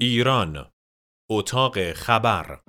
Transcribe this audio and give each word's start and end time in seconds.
ایران 0.00 0.72
اتاق 1.30 1.92
خبر 1.92 2.60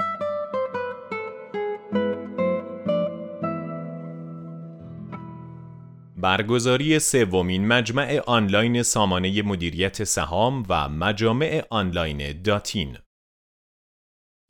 برگزاری 6.18 7.00
سومین 7.00 7.68
مجمع 7.68 8.22
آنلاین 8.28 8.84
سامانه 8.84 9.42
مدیریت 9.42 10.04
سهام 10.04 10.66
و 10.70 10.90
مجامع 10.90 11.64
آنلاین 11.70 12.42
داتین 12.42 12.98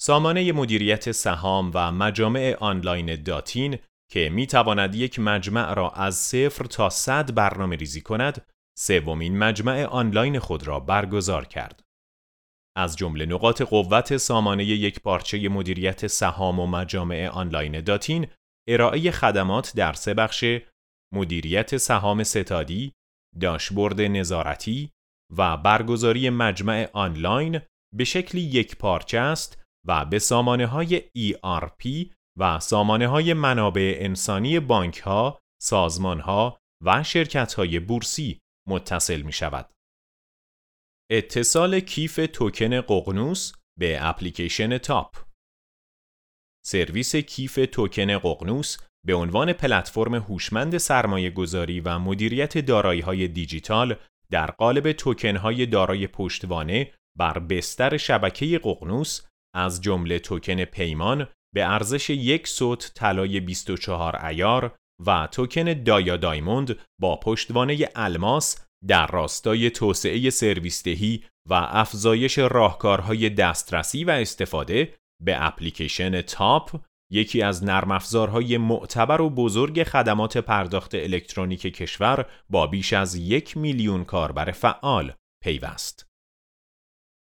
سامانه 0.02 0.52
مدیریت 0.52 1.12
سهام 1.12 1.72
و 1.74 1.92
مجامع 1.92 2.58
آنلاین 2.60 3.24
داتین 3.24 3.78
که 4.12 4.30
می 4.30 4.48
تواند 4.48 4.96
یک 4.96 5.20
مجمع 5.20 5.74
را 5.74 5.90
از 5.90 6.16
صفر 6.16 6.66
تا 6.66 6.90
صد 6.90 7.34
برنامه 7.36 7.76
ریزی 7.76 8.02
کند، 8.02 8.46
سومین 8.78 9.38
مجمع 9.38 9.86
آنلاین 9.86 10.40
خود 10.40 10.68
را 10.68 10.80
برگزار 10.80 11.46
کرد. 11.46 11.89
از 12.80 12.96
جمله 12.96 13.26
نقاط 13.26 13.62
قوت 13.62 14.18
سامانه 14.18 14.66
یک 14.66 15.00
پارچه 15.00 15.50
مدیریت 15.50 16.08
سهام 16.08 16.60
و 16.60 16.68
مجامع 16.68 17.28
آنلاین 17.28 17.82
داتین، 17.82 18.28
ارائه 18.70 19.12
خدمات 19.12 19.74
در 19.76 19.94
سه 19.94 20.14
بخش 20.14 20.46
مدیریت 21.14 21.78
سهام 21.78 22.24
ستادی، 22.24 22.92
داشبورد 23.40 24.02
نظارتی 24.02 24.92
و 25.38 25.58
برگزاری 25.58 26.30
مجمع 26.30 26.90
آنلاین 26.94 27.62
به 27.96 28.04
شکلی 28.04 28.42
یک 28.42 28.78
پارچه 28.78 29.20
است 29.20 29.62
و 29.88 30.06
به 30.06 30.20
سامانه 30.20 30.66
های 30.66 31.02
ERP 31.18 32.14
و 32.40 32.60
سامانه 32.60 33.08
های 33.08 33.34
منابع 33.34 33.98
انسانی 34.00 34.60
بانک 34.60 34.98
ها، 34.98 35.40
سازمان 35.62 36.20
ها 36.20 36.58
و 36.86 37.04
شرکت 37.04 37.54
های 37.54 37.80
بورسی 37.80 38.40
متصل 38.70 39.22
می 39.22 39.34
شود. 39.34 39.70
اتصال 41.12 41.80
کیف 41.80 42.20
توکن 42.34 42.82
ققنوس 42.82 43.54
به 43.80 43.98
اپلیکیشن 44.02 44.78
تاپ. 44.78 45.16
سرویس 46.66 47.16
کیف 47.16 47.60
توکن 47.72 48.18
ققنوس 48.18 48.78
به 49.06 49.14
عنوان 49.14 49.54
پلتفرم 49.54 50.16
هوشمند 50.16 50.78
سرمایه 50.78 51.30
گذاری 51.30 51.80
و 51.80 52.00
مدیریت 52.00 52.58
دارایی 52.58 53.02
های 53.02 53.28
دیجیتال 53.28 53.96
در 54.32 54.52
قالب 54.52 54.92
توکن 54.92 55.36
های 55.36 55.66
دارای 55.66 56.08
پشتوانه 56.08 56.92
بر 57.18 57.40
بستر 57.40 57.98
شبکه 57.98 58.60
ققنوس 58.64 59.22
از 59.56 59.82
جمله 59.82 60.20
توکن 60.20 60.66
پیمان 60.66 61.28
به 61.56 61.66
ارزش 61.66 62.10
یک 62.10 62.48
سوت 62.48 62.92
طلای 62.96 63.40
24 63.40 64.26
عیار 64.26 64.76
و 65.06 65.28
توکن 65.32 65.84
دایا 65.84 66.18
دایموند 66.18 66.80
با 67.02 67.16
پشتوانه 67.16 67.90
الماس 67.96 68.69
در 68.88 69.08
راستای 69.08 69.70
توسعه 69.70 70.30
سرویسدهی 70.30 71.24
و 71.50 71.54
افزایش 71.54 72.38
راهکارهای 72.38 73.30
دسترسی 73.30 74.04
و 74.04 74.10
استفاده 74.10 74.94
به 75.24 75.46
اپلیکیشن 75.46 76.22
تاپ 76.22 76.82
یکی 77.12 77.42
از 77.42 77.64
نرم 77.64 77.92
افزارهای 77.92 78.58
معتبر 78.58 79.22
و 79.22 79.30
بزرگ 79.30 79.84
خدمات 79.84 80.38
پرداخت 80.38 80.96
الکترونیک 80.96 81.62
کشور 81.62 82.26
با 82.50 82.68
بیش 82.68 82.94
از 82.94 83.16
یک 83.16 83.58
میلیون 83.58 84.04
کاربر 84.04 84.52
فعال 84.52 85.14
پیوست. 85.44 86.10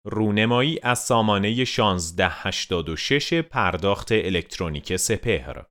رونمایی 0.06 0.78
از 0.82 0.98
سامانه 0.98 1.48
1686 1.48 3.32
پرداخت 3.32 4.12
الکترونیک 4.12 4.96
سپهر 4.96 5.64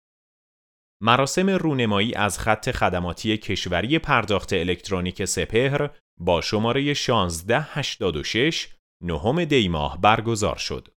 مراسم 1.06 1.50
رونمایی 1.50 2.14
از 2.14 2.40
خط 2.40 2.72
خدماتی 2.72 3.38
کشوری 3.38 4.00
پرداخت 4.00 4.54
الکترونیک 4.54 5.26
سپهر 5.26 5.90
با 6.20 6.42
شماره 6.42 6.82
1686 6.82 8.68
نهم 9.04 9.46
دیماه 9.46 10.02
برگزار 10.02 10.56
شد. 10.56 10.88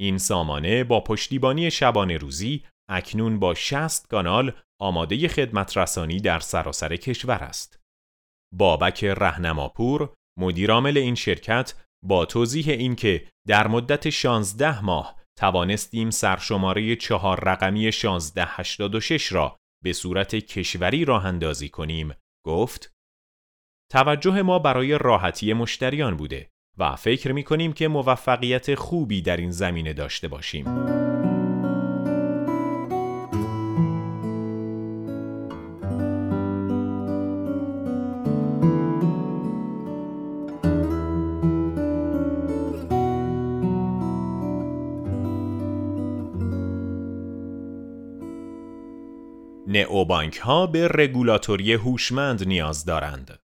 این 0.00 0.18
سامانه 0.18 0.84
با 0.84 1.00
پشتیبانی 1.00 1.70
شبانه 1.70 2.16
روزی 2.16 2.64
اکنون 2.90 3.38
با 3.38 3.54
60 3.54 4.08
کانال 4.08 4.52
آماده 4.80 5.28
خدمت 5.28 5.76
رسانی 5.76 6.20
در 6.20 6.40
سراسر 6.40 6.96
کشور 6.96 7.38
است. 7.38 7.80
بابک 8.54 9.04
رهنماپور 9.04 10.14
مدیرعامل 10.38 10.96
این 10.98 11.14
شرکت 11.14 11.74
با 12.04 12.26
توضیح 12.26 12.68
اینکه 12.68 13.28
در 13.48 13.66
مدت 13.66 14.10
16 14.10 14.84
ماه 14.84 15.19
توانستیم 15.40 16.10
سرشماره 16.10 16.96
چهار 16.96 17.40
رقمی 17.44 17.86
1686 17.86 19.32
را 19.32 19.56
به 19.84 19.92
صورت 19.92 20.34
کشوری 20.34 21.04
راه 21.04 21.26
اندازی 21.26 21.68
کنیم 21.68 22.14
گفت 22.46 22.92
توجه 23.92 24.42
ما 24.42 24.58
برای 24.58 24.98
راحتی 24.98 25.52
مشتریان 25.52 26.16
بوده 26.16 26.50
و 26.78 26.96
فکر 26.96 27.32
می 27.32 27.44
کنیم 27.44 27.72
که 27.72 27.88
موفقیت 27.88 28.74
خوبی 28.74 29.22
در 29.22 29.36
این 29.36 29.50
زمینه 29.50 29.92
داشته 29.92 30.28
باشیم. 30.28 31.09
نئوبانک 50.00 50.36
ها 50.36 50.66
به 50.66 50.88
رگولاتوری 50.88 51.72
هوشمند 51.72 52.48
نیاز 52.48 52.84
دارند. 52.84 53.38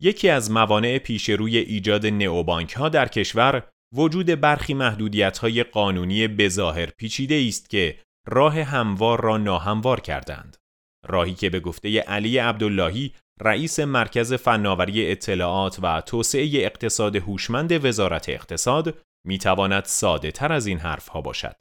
یکی 0.00 0.28
از 0.28 0.50
موانع 0.50 0.98
پیش 0.98 1.28
روی 1.28 1.58
ایجاد 1.58 2.06
نئوبانک 2.06 2.72
ها 2.72 2.88
در 2.88 3.08
کشور 3.08 3.70
وجود 3.94 4.26
برخی 4.26 4.74
محدودیت 4.74 5.38
های 5.38 5.62
قانونی 5.62 6.28
بظاهر 6.28 6.86
پیچیده 6.86 7.44
است 7.48 7.70
که 7.70 7.98
راه 8.26 8.62
هموار 8.62 9.20
را 9.20 9.36
ناهموار 9.36 10.00
کردند. 10.00 10.56
راهی 11.06 11.34
که 11.34 11.50
به 11.50 11.60
گفته 11.60 12.00
علی 12.00 12.38
عبداللهی 12.38 13.14
رئیس 13.40 13.80
مرکز 13.80 14.32
فناوری 14.32 15.10
اطلاعات 15.10 15.78
و 15.82 16.00
توسعه 16.00 16.50
اقتصاد 16.54 17.16
هوشمند 17.16 17.84
وزارت 17.84 18.28
اقتصاد 18.28 18.98
می‌تواند 19.26 19.84
ساده 19.84 20.30
تر 20.30 20.52
از 20.52 20.66
این 20.66 20.78
حرف 20.78 21.08
ها 21.08 21.20
باشد. 21.20 21.56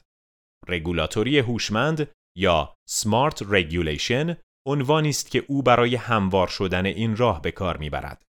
رگولاتوری 0.68 1.40
هوشمند 1.40 2.08
یا 2.36 2.76
Smart 2.90 3.38
Regulation 3.38 4.36
عنوانی 4.68 5.10
است 5.10 5.32
که 5.32 5.44
او 5.48 5.64
برای 5.64 5.96
هموار 5.96 6.48
شدن 6.48 6.86
این 6.86 7.16
راه 7.16 7.42
به 7.42 7.52
کار 7.52 7.78
می‌برد. 7.78 8.24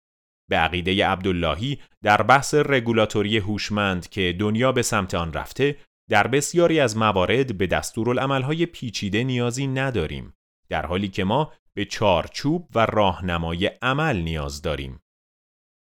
به 0.50 0.56
عقیده 0.58 1.08
عبداللهی 1.08 1.80
در 2.02 2.22
بحث 2.22 2.54
رگولاتوری 2.54 3.38
هوشمند 3.38 4.10
که 4.10 4.36
دنیا 4.40 4.72
به 4.72 4.82
سمت 4.82 5.14
آن 5.14 5.34
رفته 5.34 5.78
در 6.10 6.28
بسیاری 6.28 6.80
از 6.80 6.98
موارد 6.98 7.58
به 7.58 7.68
دستورالعملهای 7.68 8.66
پیچیده 8.66 9.24
نیازی 9.24 9.68
نداریم 9.68 10.34
در 10.70 10.86
حالی 10.86 11.08
که 11.08 11.24
ما 11.24 11.54
به 11.74 11.86
چارچوب 11.86 12.70
و 12.76 12.86
راهنمای 12.86 13.72
عمل 13.82 14.18
نیاز 14.18 14.62
داریم 14.62 15.00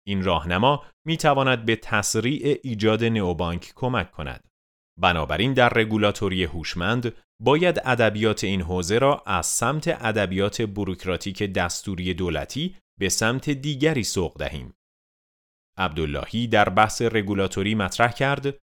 این 0.07 0.25
راهنما 0.25 0.85
می 1.07 1.17
تواند 1.17 1.65
به 1.65 1.77
تسریع 1.77 2.61
ایجاد 2.63 3.05
نئوبانک 3.05 3.73
کمک 3.75 4.11
کند 4.11 4.49
بنابراین 5.01 5.53
در 5.53 5.69
رگولاتوری 5.69 6.45
هوشمند 6.45 7.15
باید 7.43 7.81
ادبیات 7.85 8.45
این 8.45 8.63
حوزه 8.63 8.99
را 8.99 9.23
از 9.27 9.47
سمت 9.47 9.89
ادبیات 9.89 10.63
بروکراتیک 10.63 11.43
دستوری 11.43 12.15
دولتی 12.15 12.77
به 13.01 13.09
سمت 13.09 13.51
دیگری 13.51 14.05
سوق 14.05 14.39
دهیم. 14.39 14.75
عبداللهی 15.79 16.47
در 16.47 16.69
بحث 16.69 17.03
رگولاتوری 17.03 17.75
مطرح 17.75 18.13
کرد 18.13 18.59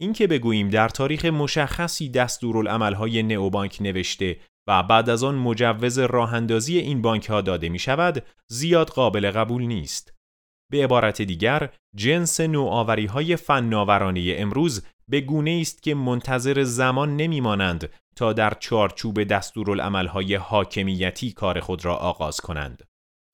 اینکه 0.00 0.26
بگوییم 0.26 0.70
در 0.70 0.88
تاریخ 0.88 1.24
مشخصی 1.24 2.08
دستورالعملهای 2.08 3.22
نئوبانک 3.22 3.78
نوشته 3.80 4.40
و 4.68 4.82
بعد 4.82 5.10
از 5.10 5.24
آن 5.24 5.34
مجوز 5.34 5.98
راهاندازی 5.98 6.78
این 6.78 7.02
بانک 7.02 7.26
ها 7.26 7.40
داده 7.40 7.68
می 7.68 7.78
شود 7.78 8.22
زیاد 8.50 8.88
قابل 8.88 9.30
قبول 9.30 9.62
نیست. 9.62 10.14
به 10.70 10.84
عبارت 10.84 11.22
دیگر 11.22 11.74
جنس 11.96 12.40
نوآوری 12.40 13.06
های 13.06 13.36
فناورانه 13.36 14.34
امروز 14.38 14.86
به 15.08 15.20
گونه 15.20 15.58
است 15.60 15.82
که 15.82 15.94
منتظر 15.94 16.62
زمان 16.62 17.16
نمیمانند 17.16 17.90
تا 18.16 18.32
در 18.32 18.54
چارچوب 18.60 19.22
دستورالعملهای 19.22 20.34
حاکمیتی 20.34 21.32
کار 21.32 21.60
خود 21.60 21.84
را 21.84 21.96
آغاز 21.96 22.40
کنند. 22.40 22.82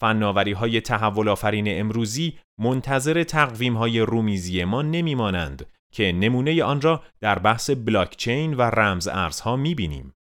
فناوری 0.00 0.52
های 0.52 0.80
تحول 0.80 1.28
آفرین 1.28 1.80
امروزی 1.80 2.38
منتظر 2.58 3.24
تقویم 3.24 3.76
های 3.76 4.00
رومیزی 4.00 4.64
ما 4.64 4.82
نمیمانند 4.82 5.66
که 5.92 6.12
نمونه 6.12 6.64
آن 6.64 6.80
را 6.80 7.02
در 7.20 7.38
بحث 7.38 7.70
بلاکچین 7.70 8.54
و 8.54 8.62
رمز 8.62 9.08
ارزها 9.08 9.56
می‌بینیم. 9.56 10.14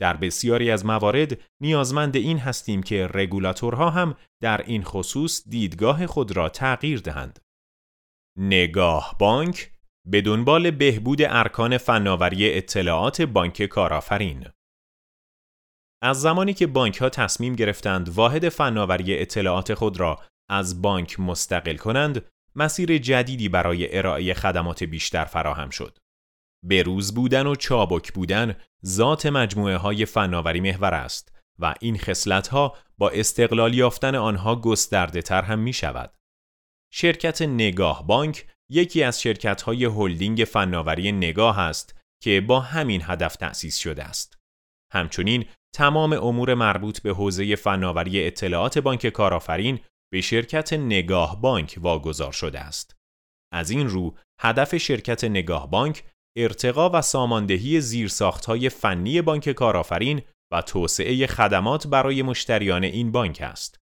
در 0.00 0.16
بسیاری 0.16 0.70
از 0.70 0.86
موارد 0.86 1.40
نیازمند 1.60 2.16
این 2.16 2.38
هستیم 2.38 2.82
که 2.82 3.06
رگولاتورها 3.14 3.90
هم 3.90 4.14
در 4.40 4.62
این 4.62 4.82
خصوص 4.82 5.48
دیدگاه 5.48 6.06
خود 6.06 6.36
را 6.36 6.48
تغییر 6.48 7.00
دهند. 7.00 7.38
نگاه 8.38 9.16
بانک 9.18 9.73
به 10.06 10.20
دنبال 10.20 10.70
بهبود 10.70 11.18
ارکان 11.22 11.78
فناوری 11.78 12.54
اطلاعات 12.54 13.22
بانک 13.22 13.62
کارآفرین 13.62 14.46
از 16.02 16.20
زمانی 16.20 16.54
که 16.54 16.66
بانک 16.66 16.96
ها 16.96 17.08
تصمیم 17.08 17.54
گرفتند 17.54 18.08
واحد 18.08 18.48
فناوری 18.48 19.18
اطلاعات 19.18 19.74
خود 19.74 20.00
را 20.00 20.22
از 20.48 20.82
بانک 20.82 21.20
مستقل 21.20 21.76
کنند 21.76 22.26
مسیر 22.54 22.98
جدیدی 22.98 23.48
برای 23.48 23.98
ارائه 23.98 24.34
خدمات 24.34 24.84
بیشتر 24.84 25.24
فراهم 25.24 25.70
شد. 25.70 25.98
بروز 26.64 27.14
بودن 27.14 27.46
و 27.46 27.54
چابک 27.54 28.12
بودن 28.12 28.56
ذات 28.86 29.26
مجموعه 29.26 29.76
های 29.76 30.04
فناوری 30.06 30.60
محور 30.60 30.94
است 30.94 31.32
و 31.58 31.74
این 31.80 31.98
خصلت 31.98 32.48
ها 32.48 32.76
با 32.98 33.10
استقلال 33.10 33.74
یافتن 33.74 34.14
آنها 34.14 34.56
گسترده 34.56 35.22
تر 35.22 35.42
هم 35.42 35.58
می 35.58 35.72
شود. 35.72 36.14
شرکت 36.92 37.42
نگاه 37.42 38.06
بانک 38.06 38.46
یکی 38.70 39.02
از 39.02 39.22
شرکت 39.22 39.62
های 39.62 39.84
هلدینگ 39.84 40.44
فناوری 40.44 41.12
نگاه 41.12 41.58
است 41.58 42.00
که 42.22 42.40
با 42.40 42.60
همین 42.60 43.02
هدف 43.04 43.36
تأسیس 43.36 43.76
شده 43.76 44.04
است. 44.04 44.38
همچنین 44.92 45.44
تمام 45.74 46.12
امور 46.12 46.54
مربوط 46.54 47.00
به 47.00 47.10
حوزه 47.10 47.56
فناوری 47.56 48.26
اطلاعات 48.26 48.78
بانک 48.78 49.06
کارآفرین 49.06 49.80
به 50.12 50.20
شرکت 50.20 50.72
نگاه 50.72 51.40
بانک 51.40 51.78
واگذار 51.80 52.32
شده 52.32 52.60
است. 52.60 52.96
از 53.52 53.70
این 53.70 53.88
رو 53.88 54.14
هدف 54.40 54.76
شرکت 54.76 55.24
نگاه 55.24 55.70
بانک 55.70 56.04
ارتقا 56.36 56.90
و 56.90 57.02
ساماندهی 57.02 57.80
زیرساختهای 57.80 58.68
فنی 58.68 59.22
بانک 59.22 59.50
کارآفرین 59.50 60.22
و 60.52 60.62
توسعه 60.62 61.26
خدمات 61.26 61.86
برای 61.86 62.22
مشتریان 62.22 62.84
این 62.84 63.12
بانک 63.12 63.38
است. 63.40 63.83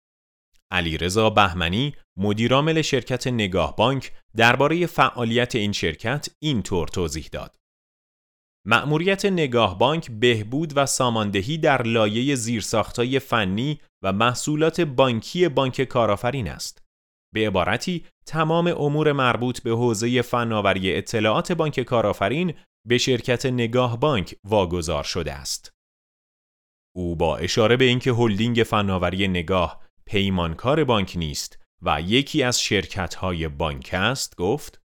علیرضا 0.72 1.30
بهمنی 1.30 1.94
مدیرعامل 2.18 2.82
شرکت 2.82 3.26
نگاه 3.26 3.76
بانک 3.76 4.12
درباره 4.36 4.86
فعالیت 4.86 5.54
این 5.54 5.72
شرکت 5.72 6.28
اینطور 6.38 6.88
توضیح 6.88 7.28
داد. 7.32 7.56
مأموریت 8.66 9.24
نگاه 9.24 9.78
بانک 9.78 10.10
بهبود 10.10 10.72
و 10.76 10.86
ساماندهی 10.86 11.58
در 11.58 11.82
لایه 11.82 12.34
زیرساختهای 12.34 13.18
فنی 13.18 13.80
و 14.02 14.12
محصولات 14.12 14.80
بانکی 14.80 15.48
بانک 15.48 15.82
کارآفرین 15.82 16.48
است. 16.48 16.82
به 17.34 17.46
عبارتی 17.46 18.04
تمام 18.26 18.66
امور 18.66 19.12
مربوط 19.12 19.60
به 19.62 19.70
حوزه 19.70 20.22
فناوری 20.22 20.96
اطلاعات 20.96 21.52
بانک 21.52 21.80
کارآفرین 21.80 22.54
به 22.88 22.98
شرکت 22.98 23.46
نگاه 23.46 24.00
بانک 24.00 24.34
واگذار 24.44 25.04
شده 25.04 25.32
است. 25.32 25.72
او 26.96 27.16
با 27.16 27.36
اشاره 27.36 27.76
به 27.76 27.84
اینکه 27.84 28.12
هلدینگ 28.12 28.62
فناوری 28.62 29.28
نگاه 29.28 29.82
پیمانکار 30.06 30.84
بانک 30.84 31.12
نیست 31.16 31.58
و 31.82 32.00
یکی 32.00 32.42
از 32.42 32.60
شرکت‌های 32.60 33.48
بانک 33.48 33.90
است 33.92 34.36
گفت 34.36 34.82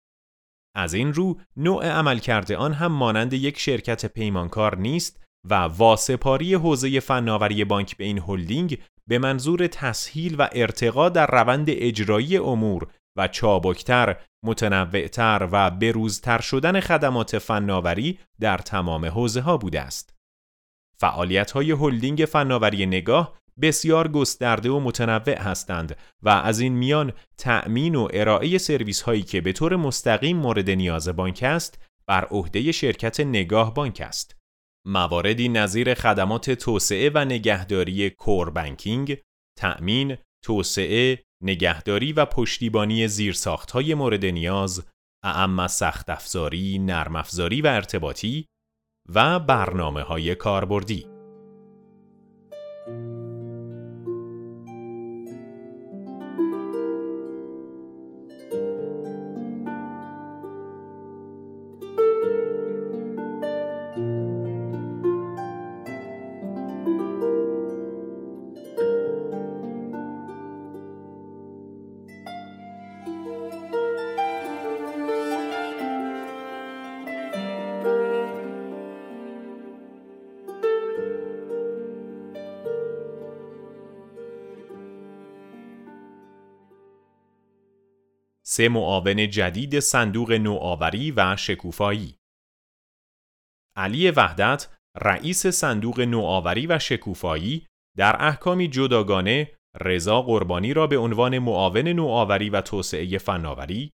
از 0.75 0.93
این 0.93 1.13
رو 1.13 1.39
نوع 1.57 1.89
عملکرد 1.89 2.51
آن 2.51 2.73
هم 2.73 2.91
مانند 2.91 3.33
یک 3.33 3.59
شرکت 3.59 4.05
پیمانکار 4.05 4.77
نیست 4.77 5.23
و 5.49 5.53
واسپاری 5.53 6.53
حوزه 6.53 6.99
فناوری 6.99 7.65
بانک 7.65 7.97
به 7.97 8.03
این 8.03 8.19
هلدینگ 8.19 8.77
به 9.07 9.19
منظور 9.19 9.67
تسهیل 9.67 10.35
و 10.39 10.49
ارتقا 10.51 11.09
در 11.09 11.27
روند 11.27 11.65
اجرایی 11.69 12.37
امور 12.37 12.87
و 13.17 13.27
چابکتر، 13.27 14.15
متنوعتر 14.45 15.49
و 15.51 15.71
بروزتر 15.71 16.41
شدن 16.41 16.79
خدمات 16.79 17.37
فناوری 17.37 18.19
در 18.39 18.57
تمام 18.57 19.05
حوزه 19.05 19.41
ها 19.41 19.57
بوده 19.57 19.81
است. 19.81 20.13
فعالیت 20.97 21.51
های 21.51 21.71
هلدینگ 21.71 22.25
فناوری 22.25 22.85
نگاه 22.85 23.37
بسیار 23.62 24.07
گسترده 24.07 24.69
و 24.69 24.80
متنوع 24.80 25.38
هستند 25.38 25.98
و 26.21 26.30
از 26.30 26.59
این 26.59 26.74
میان 26.74 27.13
تأمین 27.38 27.95
و 27.95 28.07
ارائه 28.13 28.57
سرویس 28.57 29.01
هایی 29.01 29.21
که 29.21 29.42
به 29.42 29.53
طور 29.53 29.75
مستقیم 29.75 30.38
مورد 30.38 30.69
نیاز 30.69 31.09
بانک 31.09 31.44
است 31.44 31.86
بر 32.07 32.25
عهده 32.25 32.71
شرکت 32.71 33.19
نگاه 33.19 33.74
بانک 33.74 34.01
است. 34.06 34.36
مواردی 34.88 35.50
نظیر 35.50 35.94
خدمات 35.94 36.51
توسعه 36.51 37.12
و 37.13 37.25
نگهداری 37.25 38.09
کور 38.09 38.50
بانکینگ، 38.50 39.18
تأمین، 39.59 40.18
توسعه، 40.44 41.24
نگهداری 41.44 42.13
و 42.13 42.25
پشتیبانی 42.25 43.07
های 43.74 43.94
مورد 43.94 44.25
نیاز، 44.25 44.88
اعم 45.24 45.68
سخت 45.68 46.09
افزاری، 46.09 46.80
نرم 46.80 47.15
افزاری 47.15 47.62
و 47.62 47.68
ارتباطی 47.68 48.45
و 49.09 49.39
برنامه 49.39 50.01
های 50.01 50.36
کاربردی. 50.36 51.10
سه 88.51 88.69
معاون 88.69 89.30
جدید 89.30 89.80
صندوق 89.80 90.31
نوآوری 90.31 91.12
و 91.12 91.36
شکوفایی 91.36 92.15
علی 93.75 94.12
وحدت 94.12 94.68
رئیس 95.01 95.48
صندوق 95.48 96.00
نوآوری 96.00 96.68
و 96.68 96.80
شکوفایی 96.80 97.68
در 97.98 98.25
احکامی 98.25 98.68
جداگانه 98.68 99.51
رضا 99.81 100.21
قربانی 100.21 100.74
را 100.74 100.88
به 100.88 100.98
عنوان 100.98 101.39
معاون 101.39 101.88
نوآوری 101.88 102.50
و 102.50 102.62
توسعه 102.62 103.18
فناوری 103.18 103.92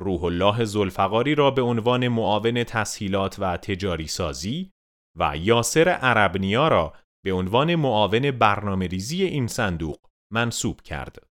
روح 0.00 0.24
الله 0.24 0.64
زلفقاری 0.64 1.34
را 1.34 1.50
به 1.50 1.62
عنوان 1.62 2.08
معاون 2.08 2.64
تسهیلات 2.64 3.36
و 3.38 3.56
تجاری 3.56 4.06
سازی 4.06 4.70
و 5.18 5.36
یاسر 5.36 5.88
عربنیا 5.88 6.68
را 6.68 6.94
به 7.24 7.32
عنوان 7.32 7.74
معاون 7.74 8.30
برنامه 8.30 8.86
ریزی 8.86 9.24
این 9.24 9.46
صندوق 9.46 9.98
منصوب 10.32 10.80
کرد. 10.80 11.28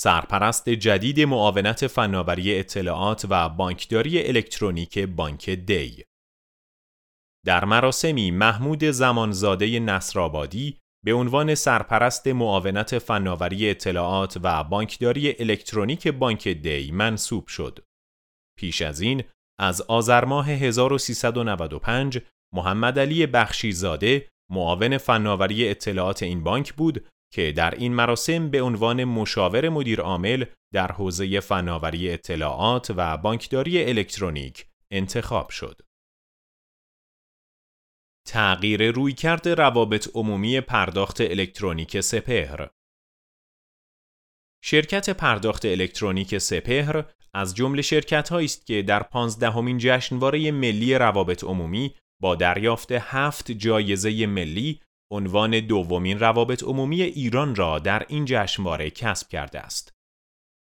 سرپرست 0.00 0.68
جدید 0.68 1.20
معاونت 1.20 1.86
فناوری 1.86 2.58
اطلاعات 2.58 3.26
و 3.30 3.48
بانکداری 3.48 4.26
الکترونیک 4.26 4.98
بانک 4.98 5.50
دی 5.50 6.04
در 7.46 7.64
مراسمی 7.64 8.30
محمود 8.30 8.84
زمانزاده 8.84 9.80
نصرآبادی 9.80 10.78
به 11.04 11.12
عنوان 11.12 11.54
سرپرست 11.54 12.26
معاونت 12.26 12.98
فناوری 12.98 13.70
اطلاعات 13.70 14.38
و 14.42 14.64
بانکداری 14.64 15.34
الکترونیک 15.38 16.08
بانک 16.08 16.48
دی 16.48 16.90
منصوب 16.90 17.46
شد. 17.46 17.78
پیش 18.58 18.82
از 18.82 19.00
این 19.00 19.24
از 19.60 19.80
آذر 19.80 20.24
ماه 20.24 20.50
1395 20.50 22.18
محمد 22.54 22.98
علی 22.98 23.26
بخشیزاده 23.26 24.28
معاون 24.50 24.98
فناوری 24.98 25.68
اطلاعات 25.68 26.22
این 26.22 26.44
بانک 26.44 26.74
بود 26.74 27.06
که 27.32 27.52
در 27.52 27.74
این 27.74 27.94
مراسم 27.94 28.50
به 28.50 28.62
عنوان 28.62 29.04
مشاور 29.04 29.68
مدیر 29.68 30.00
عامل 30.00 30.44
در 30.72 30.92
حوزه 30.92 31.40
فناوری 31.40 32.10
اطلاعات 32.10 32.92
و 32.96 33.16
بانکداری 33.16 33.84
الکترونیک 33.84 34.66
انتخاب 34.90 35.50
شد. 35.50 35.80
تغییر 38.28 38.90
رویکرد 38.90 39.48
روابط 39.48 40.08
عمومی 40.14 40.60
پرداخت 40.60 41.20
الکترونیک 41.20 42.00
سپهر 42.00 42.68
شرکت 44.64 45.10
پرداخت 45.10 45.64
الکترونیک 45.64 46.38
سپهر 46.38 47.04
از 47.34 47.54
جمله 47.54 47.82
شرکت 47.82 48.32
است 48.32 48.66
که 48.66 48.82
در 48.82 49.02
پانزدهمین 49.02 49.78
جشنواره 49.78 50.50
ملی 50.50 50.94
روابط 50.94 51.44
عمومی 51.44 51.94
با 52.22 52.34
دریافت 52.34 52.92
هفت 52.92 53.52
جایزه 53.52 54.26
ملی 54.26 54.80
عنوان 55.10 55.60
دومین 55.60 56.18
روابط 56.18 56.62
عمومی 56.62 57.02
ایران 57.02 57.54
را 57.54 57.78
در 57.78 58.06
این 58.08 58.24
جشنواره 58.24 58.90
کسب 58.90 59.28
کرده 59.28 59.60
است. 59.60 59.92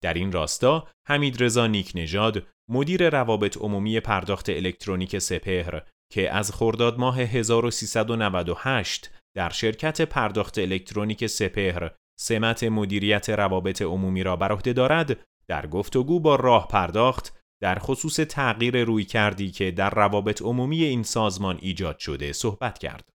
در 0.03 0.13
این 0.13 0.31
راستا 0.31 0.87
حمید 1.07 1.43
رضا 1.43 1.67
نیک 1.67 1.91
نژاد 1.95 2.47
مدیر 2.69 3.09
روابط 3.09 3.57
عمومی 3.57 3.99
پرداخت 3.99 4.49
الکترونیک 4.49 5.19
سپهر 5.19 5.81
که 6.11 6.31
از 6.31 6.51
خرداد 6.51 6.99
ماه 6.99 7.19
1398 7.19 9.11
در 9.35 9.49
شرکت 9.49 10.01
پرداخت 10.01 10.57
الکترونیک 10.57 11.27
سپهر 11.27 11.91
سمت 12.19 12.63
مدیریت 12.63 13.29
روابط 13.29 13.81
عمومی 13.81 14.23
را 14.23 14.35
بر 14.35 14.51
عهده 14.51 14.73
دارد 14.73 15.19
در 15.47 15.67
گفتگو 15.67 16.19
با 16.19 16.35
راه 16.35 16.67
پرداخت 16.67 17.33
در 17.61 17.79
خصوص 17.79 18.15
تغییر 18.15 18.83
روی 18.83 19.03
کردی 19.03 19.51
که 19.51 19.71
در 19.71 19.89
روابط 19.89 20.41
عمومی 20.41 20.83
این 20.83 21.03
سازمان 21.03 21.57
ایجاد 21.61 21.99
شده 21.99 22.33
صحبت 22.33 22.77
کرد. 22.77 23.09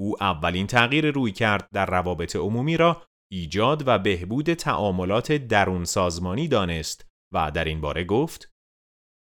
او 0.00 0.22
اولین 0.22 0.66
تغییر 0.66 1.10
روی 1.10 1.32
کرد 1.32 1.68
در 1.72 1.86
روابط 1.86 2.36
عمومی 2.36 2.76
را 2.76 3.02
ایجاد 3.32 3.88
و 3.88 3.98
بهبود 3.98 4.54
تعاملات 4.54 5.32
درون 5.32 5.84
سازمانی 5.84 6.48
دانست 6.48 7.06
و 7.34 7.50
در 7.50 7.64
این 7.64 7.80
باره 7.80 8.04
گفت 8.04 8.50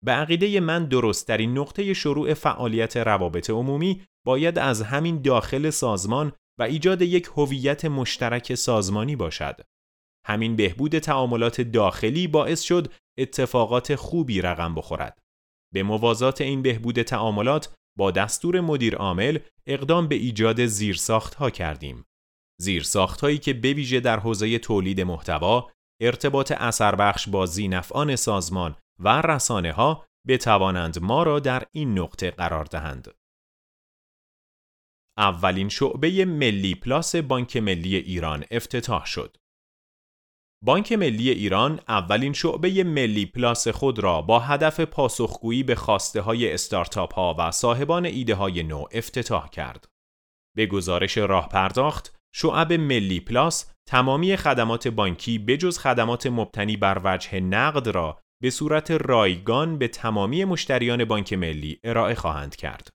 به 0.05 0.11
عقیده 0.11 0.59
من 0.59 0.85
درستترین 0.85 1.57
نقطه 1.57 1.93
شروع 1.93 2.33
فعالیت 2.33 2.97
روابط 2.97 3.49
عمومی 3.49 4.05
باید 4.25 4.59
از 4.59 4.81
همین 4.81 5.21
داخل 5.21 5.69
سازمان 5.69 6.31
و 6.59 6.63
ایجاد 6.63 7.01
یک 7.01 7.29
هویت 7.37 7.85
مشترک 7.85 8.55
سازمانی 8.55 9.15
باشد. 9.15 9.61
همین 10.25 10.55
بهبود 10.55 10.99
تعاملات 10.99 11.61
داخلی 11.61 12.27
باعث 12.27 12.61
شد 12.61 12.93
اتفاقات 13.19 13.95
خوبی 13.95 14.41
رقم 14.41 14.75
بخورد. 14.75 15.19
به 15.73 15.83
موازات 15.83 16.41
این 16.41 16.61
بهبود 16.61 17.01
تعاملات 17.01 17.75
با 17.99 18.11
دستور 18.11 18.61
مدیر 18.61 18.95
عامل 18.95 19.39
اقدام 19.67 20.07
به 20.07 20.15
ایجاد 20.15 20.65
زیرساخت 20.65 21.35
ها 21.35 21.49
کردیم. 21.49 22.05
زیرساخت 22.61 23.21
هایی 23.21 23.37
که 23.37 23.53
بویژه 23.53 23.99
در 23.99 24.19
حوزه 24.19 24.59
تولید 24.59 25.01
محتوا، 25.01 25.71
ارتباط 26.01 26.51
اثر 26.51 26.95
بخش 26.95 27.29
با 27.29 27.45
زینفعان 27.45 28.15
سازمان 28.15 28.75
و 28.99 29.21
رسانه 29.21 29.71
ها 29.71 30.05
بتوانند 30.27 30.99
ما 31.01 31.23
را 31.23 31.39
در 31.39 31.63
این 31.71 31.99
نقطه 31.99 32.31
قرار 32.31 32.65
دهند. 32.65 33.13
اولین 35.17 35.69
شعبه 35.69 36.25
ملی 36.25 36.75
پلاس 36.75 37.15
بانک 37.15 37.57
ملی 37.57 37.95
ایران 37.95 38.45
افتتاح 38.51 39.05
شد. 39.05 39.37
بانک 40.65 40.91
ملی 40.91 41.29
ایران 41.29 41.79
اولین 41.87 42.33
شعبه 42.33 42.83
ملی 42.83 43.25
پلاس 43.25 43.67
خود 43.67 43.99
را 43.99 44.21
با 44.21 44.39
هدف 44.39 44.79
پاسخگویی 44.79 45.63
به 45.63 45.75
خواسته 45.75 46.21
های 46.21 46.53
استارتاپ 46.53 47.13
ها 47.13 47.35
و 47.39 47.51
صاحبان 47.51 48.05
ایده 48.05 48.35
های 48.35 48.63
نو 48.63 48.85
افتتاح 48.91 49.49
کرد. 49.49 49.87
به 50.55 50.65
گزارش 50.65 51.17
راه 51.17 51.49
پرداخت، 51.49 52.19
شعب 52.35 52.73
ملی 52.73 53.19
پلاس 53.19 53.73
تمامی 53.87 54.35
خدمات 54.35 54.87
بانکی 54.87 55.39
بجز 55.39 55.77
خدمات 55.77 56.27
مبتنی 56.27 56.77
بر 56.77 57.01
وجه 57.03 57.39
نقد 57.39 57.87
را 57.87 58.19
به 58.41 58.49
صورت 58.49 58.91
رایگان 58.91 59.77
به 59.77 59.87
تمامی 59.87 60.45
مشتریان 60.45 61.05
بانک 61.05 61.33
ملی 61.33 61.79
ارائه 61.83 62.15
خواهند 62.15 62.55
کرد. 62.55 62.89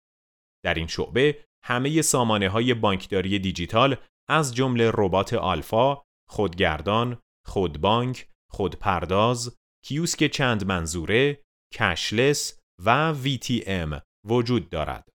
در 0.65 0.75
این 0.75 0.87
شعبه 0.87 1.45
همه 1.65 2.03
سامانه 2.03 2.49
های 2.49 2.75
بانکداری 2.75 3.39
دیجیتال 3.39 3.97
از 4.29 4.55
جمله 4.55 4.91
ربات 4.95 5.35
آلفا، 5.35 6.03
خودگردان، 6.29 7.19
خودبانک، 7.47 8.29
خودپرداز، 8.51 9.57
کیوسک 9.85 10.27
چند 10.27 10.67
منظوره، 10.67 11.43
کشلس 11.75 12.61
و 12.85 13.15
VTM 13.25 14.01
وجود 14.27 14.71
دارد. 14.71 15.09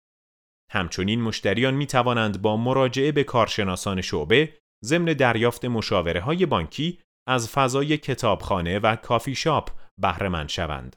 همچنین 0.72 1.22
مشتریان 1.22 1.74
می 1.74 1.86
توانند 1.86 2.42
با 2.42 2.56
مراجعه 2.56 3.12
به 3.12 3.24
کارشناسان 3.24 4.00
شعبه 4.00 4.58
ضمن 4.84 5.04
دریافت 5.04 5.64
مشاوره 5.64 6.20
های 6.20 6.46
بانکی 6.46 7.00
از 7.28 7.48
فضای 7.48 7.98
کتابخانه 7.98 8.78
و 8.78 8.96
کافی 8.96 9.34
شاپ 9.34 9.70
بهره 10.00 10.46
شوند. 10.46 10.96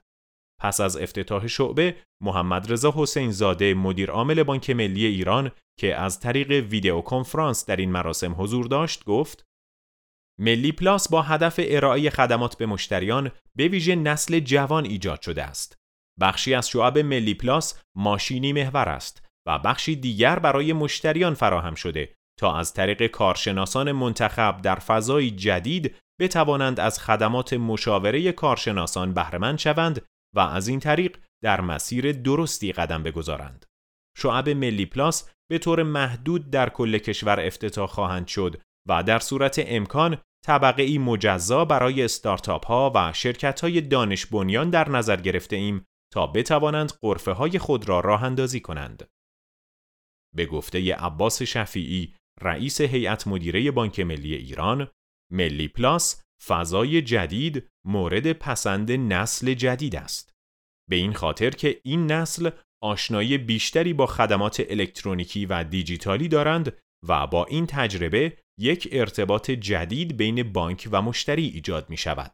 پس 0.61 0.81
از 0.81 0.97
افتتاح 0.97 1.47
شعبه 1.47 1.95
محمد 2.23 2.71
رضا 2.71 2.93
حسین 2.95 3.31
زاده 3.31 3.73
مدیر 3.73 4.11
عامل 4.11 4.43
بانک 4.43 4.69
ملی 4.69 5.05
ایران 5.05 5.51
که 5.79 5.95
از 5.95 6.19
طریق 6.19 6.51
ویدیو 6.51 7.01
کنفرانس 7.01 7.65
در 7.65 7.75
این 7.75 7.91
مراسم 7.91 8.35
حضور 8.37 8.65
داشت 8.65 9.05
گفت 9.05 9.43
ملی 10.39 10.71
پلاس 10.71 11.09
با 11.09 11.21
هدف 11.21 11.59
ارائه 11.63 12.09
خدمات 12.09 12.57
به 12.57 12.65
مشتریان 12.65 13.31
به 13.55 13.67
ویژه 13.67 13.95
نسل 13.95 14.39
جوان 14.39 14.85
ایجاد 14.85 15.21
شده 15.21 15.43
است. 15.43 15.75
بخشی 16.21 16.53
از 16.53 16.69
شعب 16.69 16.97
ملی 16.97 17.33
پلاس 17.33 17.81
ماشینی 17.95 18.53
محور 18.53 18.89
است 18.89 19.25
و 19.47 19.59
بخشی 19.59 19.95
دیگر 19.95 20.39
برای 20.39 20.73
مشتریان 20.73 21.33
فراهم 21.33 21.75
شده 21.75 22.13
تا 22.39 22.55
از 22.55 22.73
طریق 22.73 23.07
کارشناسان 23.07 23.91
منتخب 23.91 24.61
در 24.61 24.75
فضای 24.75 25.31
جدید 25.31 25.95
بتوانند 26.21 26.79
از 26.79 26.99
خدمات 26.99 27.53
مشاوره 27.53 28.31
کارشناسان 28.31 29.13
بهرهمند 29.13 29.59
شوند 29.59 30.01
و 30.35 30.39
از 30.39 30.67
این 30.67 30.79
طریق 30.79 31.17
در 31.43 31.61
مسیر 31.61 32.11
درستی 32.11 32.71
قدم 32.71 33.03
بگذارند. 33.03 33.65
شعب 34.17 34.49
ملی 34.49 34.85
پلاس 34.85 35.29
به 35.51 35.57
طور 35.57 35.83
محدود 35.83 36.49
در 36.49 36.69
کل 36.69 36.97
کشور 36.97 37.39
افتتاح 37.39 37.87
خواهند 37.87 38.27
شد 38.27 38.61
و 38.87 39.03
در 39.03 39.19
صورت 39.19 39.63
امکان 39.67 40.17
طبقه 40.45 40.83
ای 40.83 40.97
مجزا 40.97 41.65
برای 41.65 42.03
استارتاپ 42.03 42.65
ها 42.65 42.91
و 42.95 43.13
شرکت 43.13 43.61
های 43.61 43.81
دانش 43.81 44.25
بنیان 44.25 44.69
در 44.69 44.89
نظر 44.89 45.21
گرفته 45.21 45.55
ایم 45.55 45.85
تا 46.13 46.27
بتوانند 46.27 46.91
غرفه 47.01 47.31
های 47.31 47.59
خود 47.59 47.89
را 47.89 47.99
راه 47.99 48.23
اندازی 48.23 48.59
کنند. 48.59 49.09
به 50.35 50.45
گفته 50.45 50.95
عباس 50.95 51.41
شفیعی 51.41 52.15
رئیس 52.41 52.81
هیئت 52.81 53.27
مدیره 53.27 53.71
بانک 53.71 53.99
ملی 53.99 54.35
ایران 54.35 54.87
ملی 55.31 55.67
پلاس 55.67 56.23
فضای 56.45 57.01
جدید 57.01 57.67
مورد 57.85 58.33
پسند 58.33 58.91
نسل 58.91 59.53
جدید 59.53 59.95
است. 59.95 60.33
به 60.89 60.95
این 60.95 61.13
خاطر 61.13 61.49
که 61.49 61.81
این 61.83 62.11
نسل 62.11 62.49
آشنایی 62.83 63.37
بیشتری 63.37 63.93
با 63.93 64.05
خدمات 64.05 64.63
الکترونیکی 64.69 65.45
و 65.45 65.63
دیجیتالی 65.63 66.27
دارند 66.27 66.77
و 67.07 67.27
با 67.27 67.45
این 67.45 67.65
تجربه 67.65 68.37
یک 68.61 68.89
ارتباط 68.91 69.51
جدید 69.51 70.17
بین 70.17 70.53
بانک 70.53 70.89
و 70.91 71.01
مشتری 71.01 71.45
ایجاد 71.47 71.89
می 71.89 71.97
شود. 71.97 72.31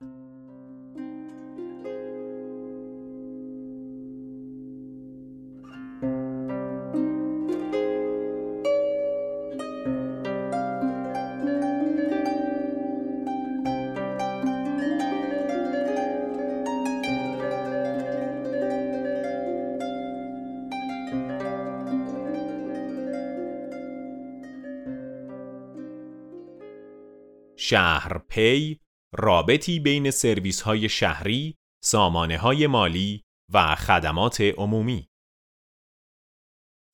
شهر 27.68 28.18
پی 28.18 28.80
رابطی 29.16 29.80
بین 29.80 30.12
سرویس 30.12 30.62
های 30.62 30.90
شهری، 30.90 31.56
سامانه 31.84 32.38
های 32.38 32.68
مالی 32.68 33.24
و 33.54 33.76
خدمات 33.76 34.42
عمومی 34.42 35.10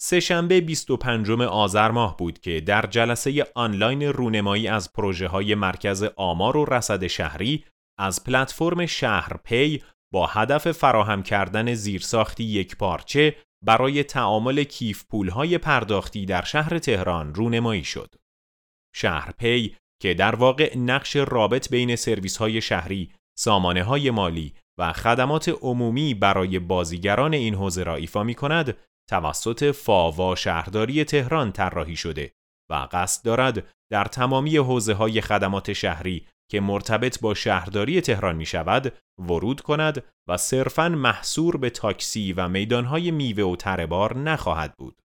سه‌شنبه 0.02 0.62
25 0.62 1.32
آذر 1.32 1.92
ماه 1.92 2.18
بود 2.18 2.40
که 2.40 2.62
در 2.62 2.86
جلسه 2.86 3.46
آنلاین 3.56 4.04
رونمایی 4.04 4.68
از 4.68 4.94
پروژه 4.94 5.28
های 5.28 5.56
مرکز 5.56 6.04
آمار 6.04 6.58
و 6.58 6.66
رصد 6.66 7.08
شهری 7.08 7.66
از 8.00 8.24
پلتفرم 8.24 8.86
شهر 8.86 9.38
پی 9.38 9.84
با 10.14 10.28
هدف 10.28 10.72
فراهم 10.72 11.24
کردن 11.24 11.74
زیرساختی 11.74 12.44
یک 12.44 12.78
پارچه 12.78 13.36
برای 13.66 14.04
تعامل 14.04 14.64
کیف 14.64 15.06
های 15.32 15.58
پرداختی 15.58 16.26
در 16.26 16.42
شهر 16.42 16.80
تهران 16.80 17.36
رونمایی 17.36 17.84
شد. 17.84 18.16
شهر 18.96 19.32
پی 19.32 19.76
که 20.02 20.14
در 20.14 20.36
واقع 20.36 20.78
نقش 20.78 21.16
رابط 21.16 21.70
بین 21.70 21.96
سرویس 21.96 22.38
های 22.38 22.62
شهری، 22.62 23.12
سامانه 23.38 23.84
های 23.84 24.12
مالی 24.12 24.54
و 24.80 24.94
خدمات 24.94 25.50
عمومی 25.50 26.14
برای 26.14 26.60
بازیگران 26.60 27.34
این 27.34 27.56
حوزه 27.56 27.84
را 27.84 27.96
ایفا 27.96 28.24
می 28.24 28.36
کند 28.36 28.78
توسط 29.10 29.72
فاوا 29.72 30.36
شهرداری 30.36 31.04
تهران 31.04 31.52
طراحی 31.52 31.96
شده 31.96 32.32
و 32.72 32.88
قصد 32.92 33.26
دارد 33.26 33.68
در 33.92 34.06
تمامی 34.06 34.58
حوزه 34.58 34.94
های 34.94 35.22
خدمات 35.22 35.74
شهری 35.74 36.28
که 36.52 36.60
مرتبط 36.60 37.22
با 37.22 37.34
شهرداری 37.34 38.02
تهران 38.02 38.36
می 38.36 38.46
شود 38.46 38.94
ورود 39.20 39.62
کند 39.62 40.04
و 40.30 40.38
صرفاً 40.38 40.90
محصور 40.90 41.58
به 41.58 41.70
تاکسی 41.70 42.34
و 42.34 42.48
میدانهای 42.48 43.12
میوه 43.12 43.44
و 43.44 43.56
تربار 43.56 44.18
نخواهد 44.18 44.78
بود. 44.78 45.02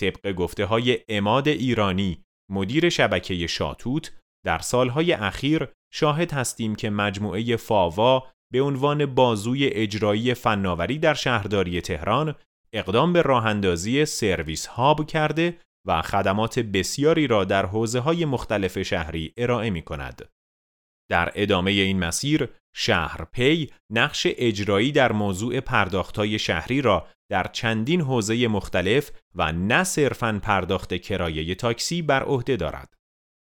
طبق 0.00 0.32
گفته 0.32 0.64
های 0.64 0.98
اماد 1.08 1.48
ایرانی 1.48 2.24
مدیر 2.52 2.88
شبکه 2.88 3.46
شاتوت 3.46 4.12
در 4.46 4.58
سالهای 4.58 5.12
اخیر 5.12 5.68
شاهد 5.92 6.32
هستیم 6.32 6.74
که 6.74 6.90
مجموعه 6.90 7.56
فاوا 7.56 8.26
به 8.52 8.62
عنوان 8.62 9.06
بازوی 9.06 9.66
اجرایی 9.66 10.34
فناوری 10.34 10.98
در 10.98 11.14
شهرداری 11.14 11.80
تهران 11.80 12.34
اقدام 12.72 13.12
به 13.12 13.22
راهاندازی 13.22 14.04
سرویس 14.04 14.66
هاب 14.66 15.06
کرده 15.06 15.58
و 15.86 16.02
خدمات 16.02 16.58
بسیاری 16.58 17.26
را 17.26 17.44
در 17.44 17.66
حوزه 17.66 18.00
های 18.00 18.24
مختلف 18.24 18.82
شهری 18.82 19.32
ارائه 19.36 19.70
می 19.70 19.82
کند. 19.82 20.28
در 21.10 21.32
ادامه 21.34 21.70
این 21.70 21.98
مسیر، 21.98 22.48
شهر 22.74 23.24
پی 23.24 23.70
نقش 23.90 24.26
اجرایی 24.30 24.92
در 24.92 25.12
موضوع 25.12 25.60
پرداختهای 25.60 26.38
شهری 26.38 26.82
را 26.82 27.06
در 27.30 27.46
چندین 27.52 28.00
حوزه 28.00 28.48
مختلف 28.48 29.10
و 29.34 29.52
نه 29.52 29.84
صرفاً 29.84 30.40
پرداخت 30.42 30.94
کرایه 30.94 31.54
تاکسی 31.54 32.02
بر 32.02 32.22
عهده 32.22 32.56
دارد. 32.56 32.94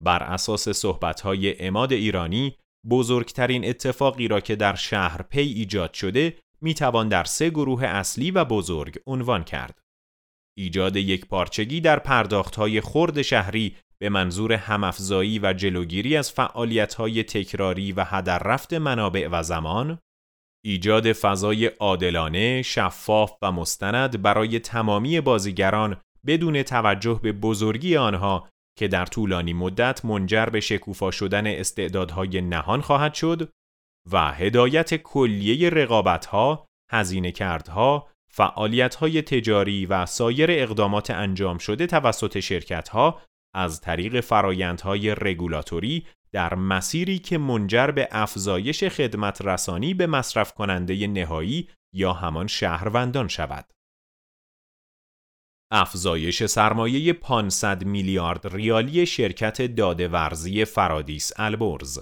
بر 0.03 0.23
اساس 0.23 0.69
صحبت‌های 0.69 1.65
اماد 1.65 1.93
ایرانی، 1.93 2.55
بزرگترین 2.89 3.65
اتفاقی 3.65 4.27
را 4.27 4.39
که 4.39 4.55
در 4.55 4.75
شهر 4.75 5.21
پی 5.21 5.41
ایجاد 5.41 5.93
شده 5.93 6.37
می‌توان 6.61 7.09
در 7.09 7.23
سه 7.23 7.49
گروه 7.49 7.83
اصلی 7.83 8.31
و 8.31 8.45
بزرگ 8.45 8.99
عنوان 9.07 9.43
کرد. 9.43 9.79
ایجاد 10.57 10.95
یک 10.95 11.25
پارچگی 11.25 11.81
در 11.81 11.99
پرداختهای 11.99 12.81
خرد 12.81 13.21
شهری 13.21 13.75
به 14.01 14.09
منظور 14.09 14.53
همافزایی 14.53 15.39
و 15.39 15.53
جلوگیری 15.53 16.17
از 16.17 16.31
فعالیت‌های 16.31 17.23
تکراری 17.23 17.91
و 17.91 18.03
هدر 18.03 18.39
رفت 18.39 18.73
منابع 18.73 19.27
و 19.31 19.43
زمان، 19.43 19.99
ایجاد 20.65 21.13
فضای 21.13 21.65
عادلانه، 21.65 22.61
شفاف 22.61 23.31
و 23.41 23.51
مستند 23.51 24.21
برای 24.21 24.59
تمامی 24.59 25.21
بازیگران 25.21 25.97
بدون 26.25 26.63
توجه 26.63 27.19
به 27.23 27.31
بزرگی 27.31 27.97
آنها 27.97 28.49
که 28.77 28.87
در 28.87 29.05
طولانی 29.05 29.53
مدت 29.53 30.05
منجر 30.05 30.45
به 30.45 30.59
شکوفا 30.59 31.11
شدن 31.11 31.47
استعدادهای 31.47 32.41
نهان 32.41 32.81
خواهد 32.81 33.13
شد 33.13 33.49
و 34.11 34.31
هدایت 34.31 34.95
کلیه 34.95 35.69
رقابتها، 35.69 36.65
هزینه 36.91 37.31
کردها، 37.31 38.09
فعالیتهای 38.31 39.21
تجاری 39.21 39.85
و 39.85 40.05
سایر 40.05 40.51
اقدامات 40.51 41.11
انجام 41.11 41.57
شده 41.57 41.87
توسط 41.87 42.39
شرکتها 42.39 43.21
از 43.53 43.81
طریق 43.81 44.19
فرایندهای 44.19 45.15
رگولاتوری 45.15 46.07
در 46.31 46.55
مسیری 46.55 47.19
که 47.19 47.37
منجر 47.37 47.87
به 47.87 48.07
افزایش 48.11 48.83
خدمت 48.83 49.41
رسانی 49.41 49.93
به 49.93 50.07
مصرف 50.07 50.53
کننده 50.53 51.07
نهایی 51.07 51.69
یا 51.93 52.13
همان 52.13 52.47
شهروندان 52.47 53.27
شود. 53.27 53.73
افزایش 55.73 56.45
سرمایه 56.45 57.13
500 57.13 57.85
میلیارد 57.85 58.55
ریالی 58.55 59.05
شرکت 59.05 59.61
دادهورزی 59.61 60.65
فرادیس 60.65 61.31
البرز 61.35 61.99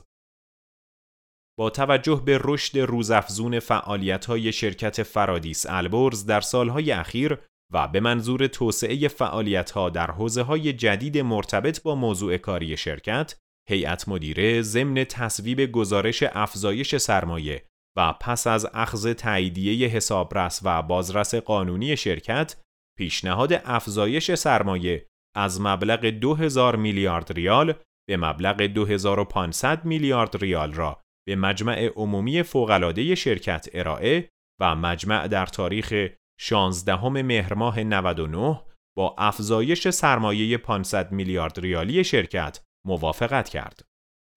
با 1.60 1.70
توجه 1.70 2.22
به 2.26 2.40
رشد 2.44 2.78
روزافزون 2.78 3.60
فعالیت‌های 3.60 4.52
شرکت 4.52 5.04
فرادیس 5.04 5.66
البرز 5.70 6.26
در 6.26 6.42
سالهای 6.42 6.92
اخیر 6.92 7.38
و 7.74 7.88
به 7.88 8.00
منظور 8.00 8.48
توسعه 8.48 9.08
فعالیت‌ها 9.08 9.90
در 9.90 10.12
حوزه‌های 10.12 10.74
جدید 10.74 11.18
مرتبط 11.18 11.82
با 11.82 11.96
موضوع 11.96 12.38
کاری 12.38 12.78
شرکت، 12.78 13.36
هیئت 13.70 14.10
مدیره 14.10 14.62
ضمن 14.62 15.04
تصویب 15.04 15.72
گزارش 15.72 16.24
افزایش 16.24 16.96
سرمایه 16.96 17.66
و 17.98 18.14
پس 18.14 18.48
از 18.48 18.68
اخذ 18.74 19.08
تاییدیه 19.14 19.88
حسابرس 19.88 20.62
و 20.64 20.82
بازرس 20.82 21.36
قانونی 21.36 21.98
شرکت 21.98 22.56
پیشنهاد 22.98 23.62
افزایش 23.66 24.34
سرمایه 24.34 25.08
از 25.36 25.62
مبلغ 25.62 26.06
2000 26.06 26.76
میلیارد 26.76 27.32
ریال 27.32 27.74
به 28.10 28.18
مبلغ 28.18 28.62
2500 28.62 29.86
میلیارد 29.86 30.44
ریال 30.44 30.74
را 30.74 31.02
به 31.28 31.36
مجمع 31.36 31.90
عمومی 31.96 32.44
فوقالعاده 32.44 33.16
شرکت 33.16 33.68
ارائه 33.74 34.30
و 34.62 34.76
مجمع 34.76 35.28
در 35.28 35.46
تاریخ 35.46 36.08
16 36.40 37.10
مهر 37.10 37.54
ماه 37.54 37.84
99 37.84 38.62
با 38.98 39.16
افزایش 39.18 39.90
سرمایه 39.90 40.58
500 40.58 41.12
میلیارد 41.12 41.60
ریالی 41.60 42.04
شرکت 42.04 42.60
موافقت 42.88 43.50
کرد. 43.50 43.86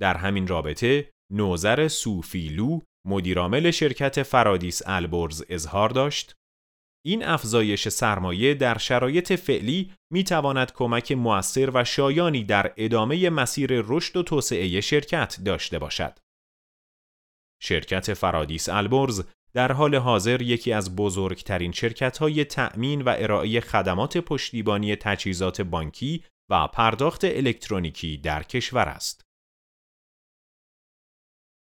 در 0.00 0.16
همین 0.16 0.47
رابطه 0.49 1.11
نوزر 1.32 1.88
سوفیلو 1.88 2.80
مدیرعامل 3.06 3.71
شرکت 3.71 4.23
فرادیس 4.23 4.82
البرز 4.87 5.44
اظهار 5.49 5.88
داشت 5.88 6.35
این 7.04 7.25
افزایش 7.25 7.88
سرمایه 7.88 8.54
در 8.54 8.78
شرایط 8.78 9.32
فعلی 9.32 9.92
می 10.12 10.25
تواند 10.25 10.73
کمک 10.73 11.12
مؤثر 11.12 11.71
و 11.75 11.85
شایانی 11.85 12.44
در 12.44 12.75
ادامه 12.76 13.30
مسیر 13.30 13.71
رشد 13.85 14.16
و 14.16 14.23
توسعه 14.23 14.80
شرکت 14.80 15.37
داشته 15.44 15.78
باشد. 15.78 16.18
شرکت 17.62 18.14
فرادیس 18.14 18.68
البرز 18.68 19.23
در 19.54 19.73
حال 19.73 19.94
حاضر 19.94 20.42
یکی 20.42 20.73
از 20.73 20.97
بزرگترین 20.97 21.73
شرکت‌های 21.73 22.44
تأمین 22.44 23.02
و 23.02 23.14
ارائه 23.18 23.61
خدمات 23.61 24.18
پشتیبانی 24.18 24.97
تجهیزات 24.97 25.61
بانکی 25.61 26.25
و 26.50 26.68
پرداخت 26.68 27.25
الکترونیکی 27.25 28.16
در 28.16 28.42
کشور 28.42 28.88
است. 28.88 29.23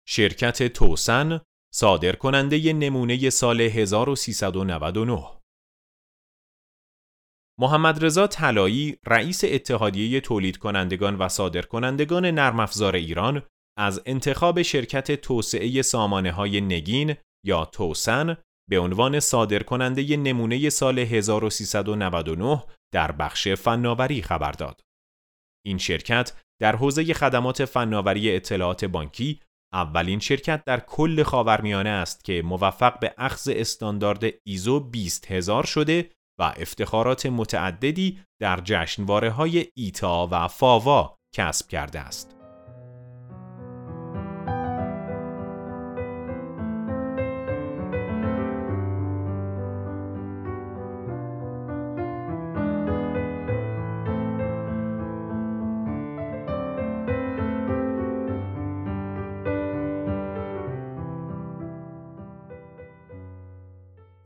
شرکت 0.09 0.63
توسن 0.63 1.41
صادر 1.75 2.13
کننده 2.13 2.73
نمونه 2.73 3.31
سال 3.31 3.61
1399 3.61 5.43
محمد 7.61 8.05
رضا 8.05 8.27
طلایی 8.27 8.97
رئیس 9.07 9.45
اتحادیه 9.45 10.21
تولید 10.21 10.57
کنندگان 10.57 11.17
و 11.17 11.29
صادر 11.29 11.63
کنندگان 11.63 12.27
نرم 12.27 12.61
افزار 12.61 12.97
ایران 12.97 13.43
از 13.79 14.03
انتخاب 14.07 14.63
شرکت 14.63 15.13
توسعه 15.13 15.83
سامانه 15.83 16.33
های 16.33 16.61
نگین 16.61 17.15
یا 17.47 17.65
توسن 17.65 18.37
به 18.71 18.79
عنوان 18.79 19.21
صادر 19.21 19.63
کننده 19.63 20.17
نمونه 20.17 20.71
سال 20.71 20.99
1399 20.99 22.65
در 22.95 23.13
بخش 23.13 23.49
فناوری 23.49 24.23
خبر 24.23 24.53
داد. 24.53 24.81
این 25.67 25.79
شرکت 25.79 26.33
در 26.61 26.77
حوزه 26.77 27.15
خدمات 27.15 27.65
فناوری 27.65 28.37
اطلاعات 28.37 28.85
بانکی 28.85 29.41
اولین 29.75 30.19
شرکت 30.19 30.65
در 30.65 30.81
کل 30.81 31.23
خاورمیانه 31.23 31.91
است 31.91 32.25
که 32.25 32.43
موفق 32.43 32.99
به 32.99 33.15
اخذ 33.19 33.49
استاندارد 33.53 34.25
ایزو 34.47 34.81
20000 34.81 35.65
شده 35.65 36.11
و 36.41 36.43
افتخارات 36.43 37.27
متعددی 37.27 38.21
در 38.41 38.61
جشنواره 38.65 39.31
های 39.31 39.67
ایتا 39.75 40.29
و 40.31 40.49
فاوا 40.49 41.17
کسب 41.35 41.69
کرده 41.69 42.01
است. 42.01 42.42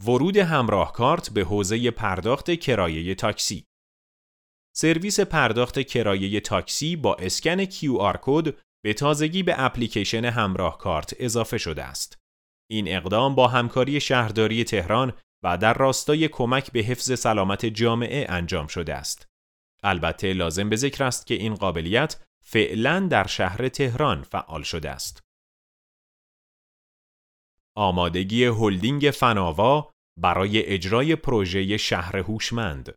ورود 0.06 0.36
همراه 0.36 0.92
کارت 0.92 1.30
به 1.30 1.44
حوزه 1.44 1.90
پرداخت 1.90 2.50
کرایه 2.50 3.14
تاکسی 3.14 3.66
سرویس 4.76 5.20
پرداخت 5.20 5.82
کرایه 5.82 6.40
تاکسی 6.40 6.96
با 6.96 7.14
اسکن 7.14 7.64
QR 7.64 8.18
کد 8.22 8.54
به 8.84 8.94
تازگی 8.94 9.42
به 9.42 9.54
اپلیکیشن 9.58 10.24
همراه 10.24 10.78
کارت 10.78 11.14
اضافه 11.18 11.58
شده 11.58 11.82
است. 11.84 12.18
این 12.70 12.96
اقدام 12.96 13.34
با 13.34 13.48
همکاری 13.48 14.00
شهرداری 14.00 14.64
تهران 14.64 15.12
و 15.44 15.58
در 15.58 15.74
راستای 15.74 16.28
کمک 16.28 16.72
به 16.72 16.80
حفظ 16.80 17.18
سلامت 17.18 17.66
جامعه 17.66 18.26
انجام 18.28 18.66
شده 18.66 18.94
است. 18.94 19.26
البته 19.82 20.32
لازم 20.32 20.68
به 20.68 20.76
ذکر 20.76 21.04
است 21.04 21.26
که 21.26 21.34
این 21.34 21.54
قابلیت 21.54 22.22
فعلا 22.44 23.08
در 23.10 23.26
شهر 23.26 23.68
تهران 23.68 24.22
فعال 24.22 24.62
شده 24.62 24.90
است. 24.90 25.22
آمادگی 27.76 28.44
هلدینگ 28.44 29.10
فناوا 29.10 29.90
برای 30.20 30.66
اجرای 30.66 31.16
پروژه 31.16 31.76
شهر 31.76 32.16
هوشمند. 32.16 32.94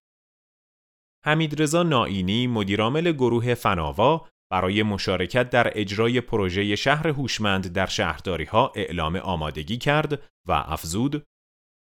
حمیدرضا 1.26 1.84
نائینی 1.84 2.48
مدیرعامل 2.48 3.12
گروه 3.12 3.54
فناوا 3.54 4.28
برای 4.52 4.84
مشارکت 4.84 5.50
در 5.50 5.72
اجرای 5.76 6.22
پروژه 6.22 6.76
شهر 6.76 7.08
هوشمند 7.08 7.74
در 7.74 7.86
شهرداری 7.86 8.46
ها 8.46 8.72
اعلام 8.76 9.16
آمادگی 9.16 9.78
کرد 9.78 10.14
و 10.48 10.52
افزود 10.52 11.24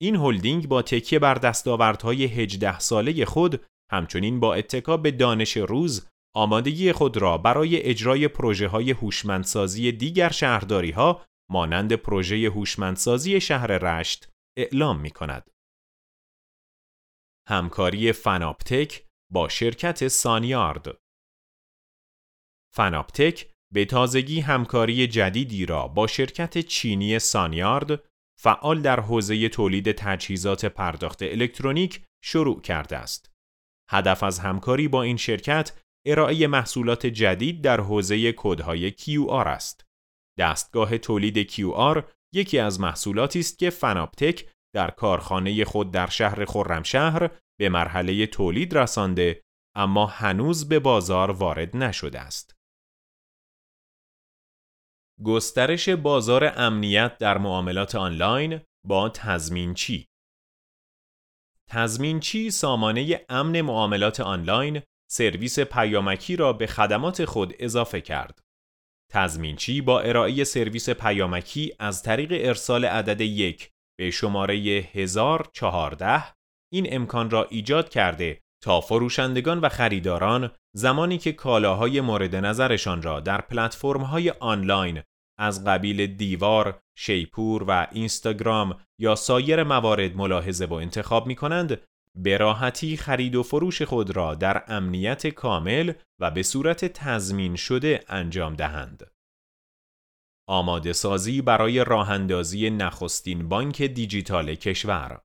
این 0.01 0.15
هلدینگ 0.15 0.67
با 0.67 0.81
تکیه 0.81 1.19
بر 1.19 1.33
دستاوردهای 1.33 2.25
18 2.25 2.79
ساله 2.79 3.25
خود 3.25 3.65
همچنین 3.91 4.39
با 4.39 4.53
اتکا 4.53 4.97
به 4.97 5.11
دانش 5.11 5.57
روز 5.57 6.07
آمادگی 6.35 6.91
خود 6.91 7.17
را 7.17 7.37
برای 7.37 7.83
اجرای 7.83 8.27
پروژه 8.27 8.67
های 8.67 8.91
هوشمندسازی 8.91 9.91
دیگر 9.91 10.29
شهرداری 10.29 10.91
ها 10.91 11.25
مانند 11.51 11.93
پروژه 11.93 12.49
هوشمندسازی 12.49 13.41
شهر 13.41 13.67
رشت 13.67 14.32
اعلام 14.57 14.99
می 14.99 15.11
کند. 15.11 15.51
همکاری 17.49 18.11
فناپتک 18.11 19.07
با 19.31 19.49
شرکت 19.49 20.07
سانیارد 20.07 20.97
فناپتک 22.75 23.51
به 23.73 23.85
تازگی 23.85 24.39
همکاری 24.39 25.07
جدیدی 25.07 25.65
را 25.65 25.87
با 25.87 26.07
شرکت 26.07 26.57
چینی 26.57 27.19
سانیارد 27.19 28.03
فعال 28.39 28.81
در 28.81 28.99
حوزه 28.99 29.49
تولید 29.49 29.91
تجهیزات 29.91 30.65
پرداخت 30.65 31.23
الکترونیک 31.23 32.03
شروع 32.23 32.61
کرده 32.61 32.97
است. 32.97 33.31
هدف 33.89 34.23
از 34.23 34.39
همکاری 34.39 34.87
با 34.87 35.03
این 35.03 35.17
شرکت 35.17 35.79
ارائه 36.05 36.47
محصولات 36.47 37.05
جدید 37.05 37.61
در 37.61 37.81
حوزه 37.81 38.33
کدهای 38.37 38.91
QR 38.91 39.47
است. 39.47 39.85
دستگاه 40.39 40.97
تولید 40.97 41.51
QR 41.51 42.03
یکی 42.33 42.59
از 42.59 42.79
محصولاتی 42.79 43.39
است 43.39 43.59
که 43.59 43.69
فناپتک 43.69 44.49
در 44.75 44.89
کارخانه 44.89 45.65
خود 45.65 45.91
در 45.91 46.07
شهر 46.07 46.45
خرمشهر 46.45 47.29
به 47.59 47.69
مرحله 47.69 48.27
تولید 48.27 48.77
رسانده 48.77 49.41
اما 49.75 50.05
هنوز 50.05 50.69
به 50.69 50.79
بازار 50.79 51.31
وارد 51.31 51.77
نشده 51.77 52.19
است. 52.19 52.55
گسترش 55.23 55.89
بازار 55.89 56.53
امنیت 56.55 57.17
در 57.17 57.37
معاملات 57.37 57.95
آنلاین 57.95 58.61
با 58.87 59.09
تضمینچی 59.09 60.07
تضمینچی 61.69 62.51
سامانه 62.51 63.25
امن 63.29 63.61
معاملات 63.61 64.19
آنلاین 64.19 64.81
سرویس 65.11 65.59
پیامکی 65.59 66.35
را 66.35 66.53
به 66.53 66.67
خدمات 66.67 67.25
خود 67.25 67.53
اضافه 67.59 68.01
کرد. 68.01 68.42
تضمینچی 69.13 69.81
با 69.81 69.99
ارائه 69.99 70.43
سرویس 70.43 70.89
پیامکی 70.89 71.73
از 71.79 72.03
طریق 72.03 72.29
ارسال 72.47 72.85
عدد 72.85 73.21
یک 73.21 73.69
به 73.99 74.11
شماره 74.11 74.55
1014 74.93 76.23
این 76.71 76.87
امکان 76.89 77.29
را 77.29 77.43
ایجاد 77.49 77.89
کرده 77.89 78.41
تا 78.63 78.81
فروشندگان 78.81 79.59
و 79.59 79.69
خریداران 79.69 80.51
زمانی 80.75 81.17
که 81.17 81.31
کالاهای 81.31 82.01
مورد 82.01 82.35
نظرشان 82.35 83.01
را 83.01 83.19
در 83.19 83.41
پلتفرم‌های 83.41 84.29
آنلاین 84.29 85.01
از 85.39 85.65
قبیل 85.65 86.07
دیوار، 86.07 86.79
شیپور 86.97 87.63
و 87.67 87.87
اینستاگرام 87.91 88.77
یا 88.99 89.15
سایر 89.15 89.63
موارد 89.63 90.15
ملاحظه 90.15 90.65
و 90.65 90.73
انتخاب 90.73 91.27
می 91.27 91.35
کنند 91.35 91.81
به 92.15 92.37
راحتی 92.37 92.97
خرید 92.97 93.35
و 93.35 93.43
فروش 93.43 93.81
خود 93.81 94.15
را 94.15 94.35
در 94.35 94.63
امنیت 94.67 95.27
کامل 95.27 95.93
و 96.21 96.31
به 96.31 96.43
صورت 96.43 96.85
تضمین 96.85 97.55
شده 97.55 98.03
انجام 98.07 98.53
دهند. 98.53 99.11
آماده 100.47 100.93
سازی 100.93 101.41
برای 101.41 101.83
راهندازی 101.83 102.69
نخستین 102.69 103.49
بانک 103.49 103.81
دیجیتال 103.81 104.55
کشور 104.55 105.21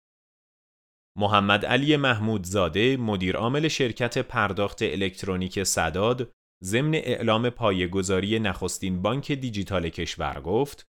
محمد 1.18 1.66
علی 1.66 1.96
محمودزاده 1.96 2.96
مدیر 2.96 3.36
عامل 3.36 3.68
شرکت 3.68 4.18
پرداخت 4.18 4.82
الکترونیک 4.82 5.62
صداد 5.62 6.32
ضمن 6.64 6.94
اعلام 6.94 7.50
پایه‌گذاری 7.50 8.38
نخستین 8.38 9.02
بانک 9.02 9.32
دیجیتال 9.32 9.88
کشور 9.88 10.40
گفت 10.40 10.86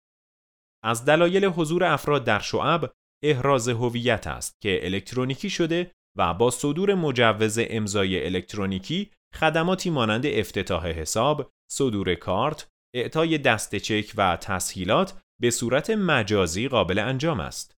از 0.84 1.04
دلایل 1.04 1.44
حضور 1.44 1.84
افراد 1.84 2.24
در 2.24 2.38
شعب 2.38 2.92
احراز 3.22 3.68
هویت 3.68 4.26
است 4.26 4.60
که 4.60 4.80
الکترونیکی 4.82 5.50
شده 5.50 5.90
و 6.16 6.34
با 6.34 6.50
صدور 6.50 6.94
مجوز 6.94 7.58
امضای 7.62 8.24
الکترونیکی 8.24 9.10
خدماتی 9.34 9.90
مانند 9.90 10.26
افتتاح 10.26 10.86
حساب، 10.86 11.50
صدور 11.70 12.14
کارت، 12.14 12.68
اعطای 12.94 13.38
دست 13.38 13.76
چک 13.76 14.12
و 14.16 14.36
تسهیلات 14.36 15.22
به 15.40 15.50
صورت 15.50 15.90
مجازی 15.90 16.68
قابل 16.68 16.98
انجام 16.98 17.40
است. 17.40 17.74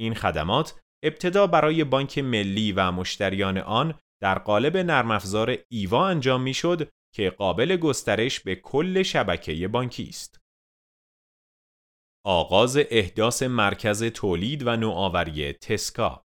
این 0.00 0.14
خدمات 0.14 0.80
ابتدا 1.04 1.46
برای 1.46 1.84
بانک 1.84 2.18
ملی 2.18 2.72
و 2.72 2.90
مشتریان 2.92 3.58
آن 3.58 3.94
در 4.22 4.38
قالب 4.38 4.76
نرم 4.76 5.10
افزار 5.10 5.58
ایوا 5.68 6.08
انجام 6.08 6.42
می‌شد 6.42 6.88
که 7.14 7.30
قابل 7.30 7.76
گسترش 7.76 8.40
به 8.40 8.54
کل 8.54 9.02
شبکه 9.02 9.68
بانکی 9.68 10.06
است. 10.08 10.39
آغاز 12.26 12.78
احداث 12.90 13.42
مرکز 13.42 14.04
تولید 14.04 14.66
و 14.66 14.76
نوآوری 14.76 15.52
تسکا 15.52 16.24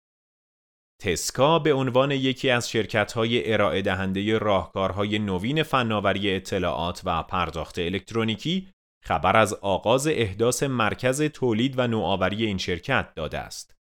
تسکا 1.02 1.58
به 1.58 1.72
عنوان 1.72 2.10
یکی 2.10 2.50
از 2.50 2.70
شرکت‌های 2.70 3.52
ارائه 3.52 3.82
دهنده 3.82 4.38
راهکارهای 4.38 5.18
نوین 5.18 5.62
فناوری 5.62 6.36
اطلاعات 6.36 7.02
و 7.04 7.22
پرداخت 7.22 7.78
الکترونیکی 7.78 8.68
خبر 9.04 9.36
از 9.36 9.54
آغاز 9.54 10.06
احداث 10.06 10.62
مرکز 10.62 11.22
تولید 11.22 11.78
و 11.78 11.86
نوآوری 11.86 12.46
این 12.46 12.58
شرکت 12.58 13.14
داده 13.14 13.38
است. 13.38 13.74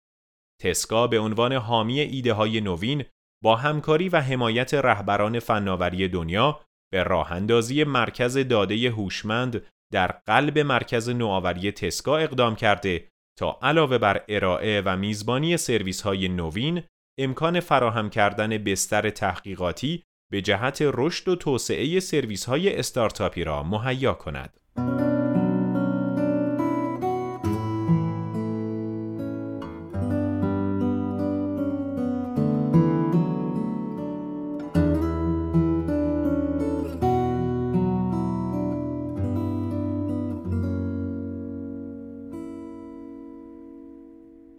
تسکا 0.61 1.07
به 1.07 1.19
عنوان 1.19 1.53
حامی 1.53 1.99
ایده 1.99 2.33
های 2.33 2.61
نوین 2.61 3.05
با 3.43 3.55
همکاری 3.55 4.09
و 4.09 4.21
حمایت 4.21 4.73
رهبران 4.73 5.39
فناوری 5.39 6.07
دنیا 6.07 6.59
به 6.91 7.03
راه 7.03 7.31
اندازی 7.31 7.83
مرکز 7.83 8.37
داده 8.37 8.89
هوشمند 8.89 9.65
در 9.93 10.07
قلب 10.07 10.59
مرکز 10.59 11.09
نوآوری 11.09 11.71
تسکا 11.71 12.17
اقدام 12.17 12.55
کرده 12.55 13.07
تا 13.37 13.59
علاوه 13.61 13.97
بر 13.97 14.23
ارائه 14.27 14.81
و 14.85 14.97
میزبانی 14.97 15.57
سرویس 15.57 16.01
های 16.01 16.27
نوین 16.27 16.83
امکان 17.19 17.59
فراهم 17.59 18.09
کردن 18.09 18.57
بستر 18.57 19.09
تحقیقاتی 19.09 20.03
به 20.31 20.41
جهت 20.41 20.77
رشد 20.81 21.27
و 21.27 21.35
توسعه 21.35 21.99
سرویس 21.99 22.45
های 22.45 22.79
استارتاپی 22.79 23.43
را 23.43 23.63
مهیا 23.63 24.13
کند. 24.13 24.57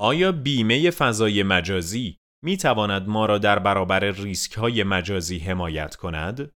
آیا 0.08 0.32
بیمه 0.32 0.90
فضای 0.90 1.42
مجازی 1.42 2.18
می 2.44 2.56
تواند 2.56 3.08
ما 3.08 3.26
را 3.26 3.38
در 3.38 3.58
برابر 3.58 4.00
ریسک 4.10 4.52
های 4.52 4.82
مجازی 4.82 5.38
حمایت 5.38 5.96
کند؟ 5.96 6.52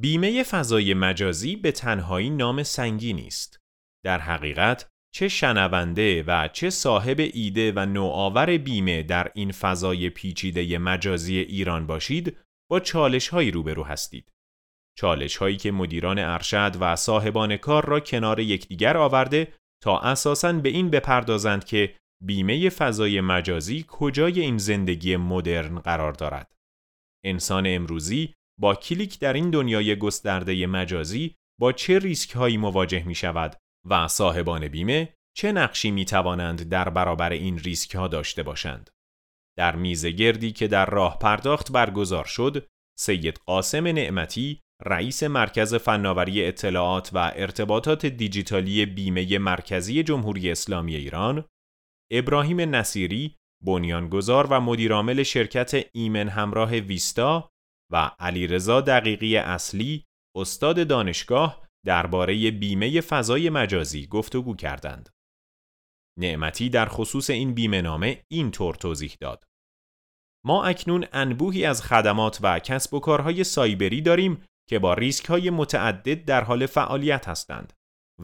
بیمه 0.00 0.42
فضای 0.42 0.94
مجازی 0.94 1.56
به 1.56 1.72
تنهایی 1.72 2.30
نام 2.30 2.62
سنگی 2.62 3.26
است. 3.26 3.58
در 4.04 4.18
حقیقت 4.18 4.88
چه 5.14 5.28
شنونده 5.28 6.22
و 6.22 6.48
چه 6.48 6.70
صاحب 6.70 7.16
ایده 7.18 7.72
و 7.76 7.86
نوآور 7.86 8.56
بیمه 8.56 9.02
در 9.02 9.32
این 9.34 9.52
فضای 9.52 10.10
پیچیده 10.10 10.78
مجازی 10.78 11.38
ایران 11.38 11.86
باشید 11.86 12.36
با 12.70 12.80
چالش 12.80 13.28
هایی 13.28 13.50
روبرو 13.50 13.84
هستید. 13.84 14.32
چالش 14.98 15.36
هایی 15.36 15.56
که 15.56 15.72
مدیران 15.72 16.18
ارشد 16.18 16.76
و 16.80 16.96
صاحبان 16.96 17.56
کار 17.56 17.86
را 17.86 18.00
کنار 18.00 18.40
یکدیگر 18.40 18.96
آورده 18.96 19.52
تا 19.84 19.98
اساساً 19.98 20.52
به 20.52 20.68
این 20.68 20.90
بپردازند 20.90 21.64
که 21.64 21.94
بیمه 22.22 22.68
فضای 22.68 23.20
مجازی 23.20 23.84
کجای 23.88 24.40
این 24.40 24.58
زندگی 24.58 25.16
مدرن 25.16 25.78
قرار 25.78 26.12
دارد. 26.12 26.54
انسان 27.24 27.64
امروزی 27.66 28.34
با 28.60 28.74
کلیک 28.74 29.18
در 29.18 29.32
این 29.32 29.50
دنیای 29.50 29.96
گسترده 29.96 30.66
مجازی 30.66 31.34
با 31.60 31.72
چه 31.72 31.98
ریسک 31.98 32.30
هایی 32.30 32.56
مواجه 32.56 33.02
می 33.02 33.14
شود 33.14 33.56
و 33.90 34.08
صاحبان 34.08 34.68
بیمه 34.68 35.14
چه 35.36 35.52
نقشی 35.52 35.90
می 35.90 36.04
توانند 36.04 36.68
در 36.68 36.88
برابر 36.88 37.30
این 37.30 37.58
ریسک 37.58 37.94
ها 37.94 38.08
داشته 38.08 38.42
باشند. 38.42 38.90
در 39.58 39.76
میز 39.76 40.06
گردی 40.06 40.52
که 40.52 40.68
در 40.68 40.86
راه 40.86 41.18
پرداخت 41.18 41.72
برگزار 41.72 42.24
شد، 42.24 42.66
سید 42.98 43.36
قاسم 43.46 43.86
نعمتی 43.86 44.60
رئیس 44.82 45.22
مرکز 45.22 45.74
فناوری 45.74 46.44
اطلاعات 46.44 47.10
و 47.12 47.32
ارتباطات 47.36 48.06
دیجیتالی 48.06 48.86
بیمه 48.86 49.38
مرکزی 49.38 50.02
جمهوری 50.02 50.50
اسلامی 50.50 50.96
ایران 50.96 51.44
ابراهیم 52.12 52.60
نصیری 52.60 53.36
بنیانگذار 53.64 54.46
و 54.46 54.60
مدیرعامل 54.60 55.22
شرکت 55.22 55.90
ایمن 55.92 56.28
همراه 56.28 56.70
ویستا 56.70 57.50
و 57.92 58.10
علیرضا 58.18 58.80
دقیقی 58.80 59.36
اصلی 59.36 60.04
استاد 60.36 60.88
دانشگاه 60.88 61.68
درباره 61.86 62.50
بیمه 62.50 63.00
فضای 63.00 63.50
مجازی 63.50 64.06
گفتگو 64.06 64.56
کردند. 64.56 65.08
نعمتی 66.18 66.68
در 66.68 66.86
خصوص 66.86 67.30
این 67.30 67.54
بیمه 67.54 67.82
نامه 67.82 68.24
اینطور 68.30 68.74
توضیح 68.74 69.16
داد. 69.20 69.44
ما 70.46 70.64
اکنون 70.64 71.06
انبوهی 71.12 71.64
از 71.64 71.82
خدمات 71.82 72.38
و 72.42 72.58
کسب 72.58 72.94
و 72.94 73.00
کارهای 73.00 73.44
سایبری 73.44 74.00
داریم 74.00 74.44
که 74.68 74.78
با 74.78 74.94
ریسک 74.94 75.24
های 75.24 75.50
متعدد 75.50 76.24
در 76.24 76.44
حال 76.44 76.66
فعالیت 76.66 77.28
هستند 77.28 77.72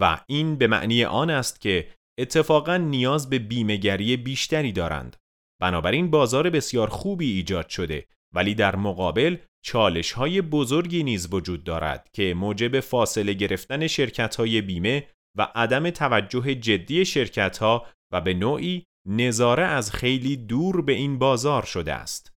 و 0.00 0.20
این 0.26 0.56
به 0.56 0.66
معنی 0.66 1.04
آن 1.04 1.30
است 1.30 1.60
که 1.60 1.88
اتفاقا 2.18 2.76
نیاز 2.76 3.30
به 3.30 3.38
بیمهگری 3.38 4.16
بیشتری 4.16 4.72
دارند. 4.72 5.16
بنابراین 5.60 6.10
بازار 6.10 6.50
بسیار 6.50 6.88
خوبی 6.88 7.32
ایجاد 7.32 7.68
شده 7.68 8.06
ولی 8.34 8.54
در 8.54 8.76
مقابل 8.76 9.36
چالش 9.62 10.12
های 10.12 10.42
بزرگی 10.42 11.02
نیز 11.02 11.28
وجود 11.32 11.64
دارد 11.64 12.08
که 12.12 12.34
موجب 12.34 12.80
فاصله 12.80 13.32
گرفتن 13.32 13.86
شرکت 13.86 14.36
های 14.36 14.60
بیمه 14.60 15.08
و 15.36 15.48
عدم 15.54 15.90
توجه 15.90 16.54
جدی 16.54 17.04
شرکت 17.04 17.58
ها 17.58 17.86
و 18.12 18.20
به 18.20 18.34
نوعی 18.34 18.84
نظاره 19.06 19.64
از 19.64 19.92
خیلی 19.92 20.36
دور 20.36 20.82
به 20.82 20.92
این 20.92 21.18
بازار 21.18 21.62
شده 21.62 21.92
است. 21.92 22.32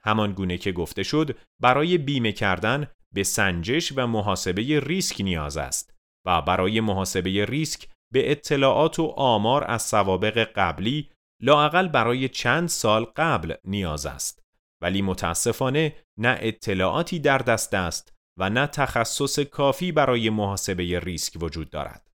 همان 0.00 0.32
گونه 0.32 0.58
که 0.58 0.72
گفته 0.72 1.02
شد 1.02 1.38
برای 1.60 1.98
بیمه 1.98 2.32
کردن 2.32 2.86
به 3.14 3.22
سنجش 3.22 3.92
و 3.96 4.06
محاسبه 4.06 4.80
ریسک 4.80 5.20
نیاز 5.20 5.56
است 5.56 5.94
و 6.26 6.42
برای 6.42 6.80
محاسبه 6.80 7.44
ریسک 7.44 7.88
به 8.12 8.30
اطلاعات 8.30 8.98
و 8.98 9.06
آمار 9.16 9.64
از 9.70 9.82
سوابق 9.82 10.38
قبلی 10.56 11.10
لاقل 11.42 11.88
برای 11.88 12.28
چند 12.28 12.68
سال 12.68 13.04
قبل 13.04 13.54
نیاز 13.64 14.06
است. 14.06 14.42
ولی 14.82 15.02
متاسفانه 15.02 15.96
نه 16.18 16.38
اطلاعاتی 16.40 17.18
در 17.18 17.38
دست 17.38 17.74
است 17.74 18.14
و 18.38 18.50
نه 18.50 18.66
تخصص 18.66 19.38
کافی 19.38 19.92
برای 19.92 20.30
محاسبه 20.30 21.00
ریسک 21.00 21.42
وجود 21.42 21.70
دارد. 21.70 22.10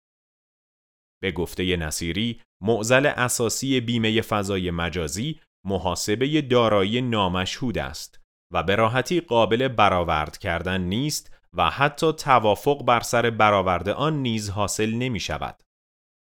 به 1.22 1.32
گفته 1.32 1.78
نصیری 1.78 2.42
معزل 2.62 3.06
اساسی 3.06 3.80
بیمه 3.82 4.22
فضای 4.22 4.72
مجازی 4.72 5.40
محاسبه 5.66 6.42
دارایی 6.42 7.02
نامشهود 7.02 7.78
است. 7.78 8.23
و 8.54 8.64
به 8.64 8.76
راحتی 8.76 9.22
قابل 9.22 9.68
برآورد 9.68 10.38
کردن 10.38 10.82
نیست 10.82 11.36
و 11.54 11.70
حتی 11.70 12.14
توافق 12.14 12.84
بر 12.86 13.00
سر 13.00 13.30
برآورد 13.30 13.90
آن 13.90 14.22
نیز 14.22 14.50
حاصل 14.50 14.92
نمی 14.92 15.20
شود. 15.20 15.64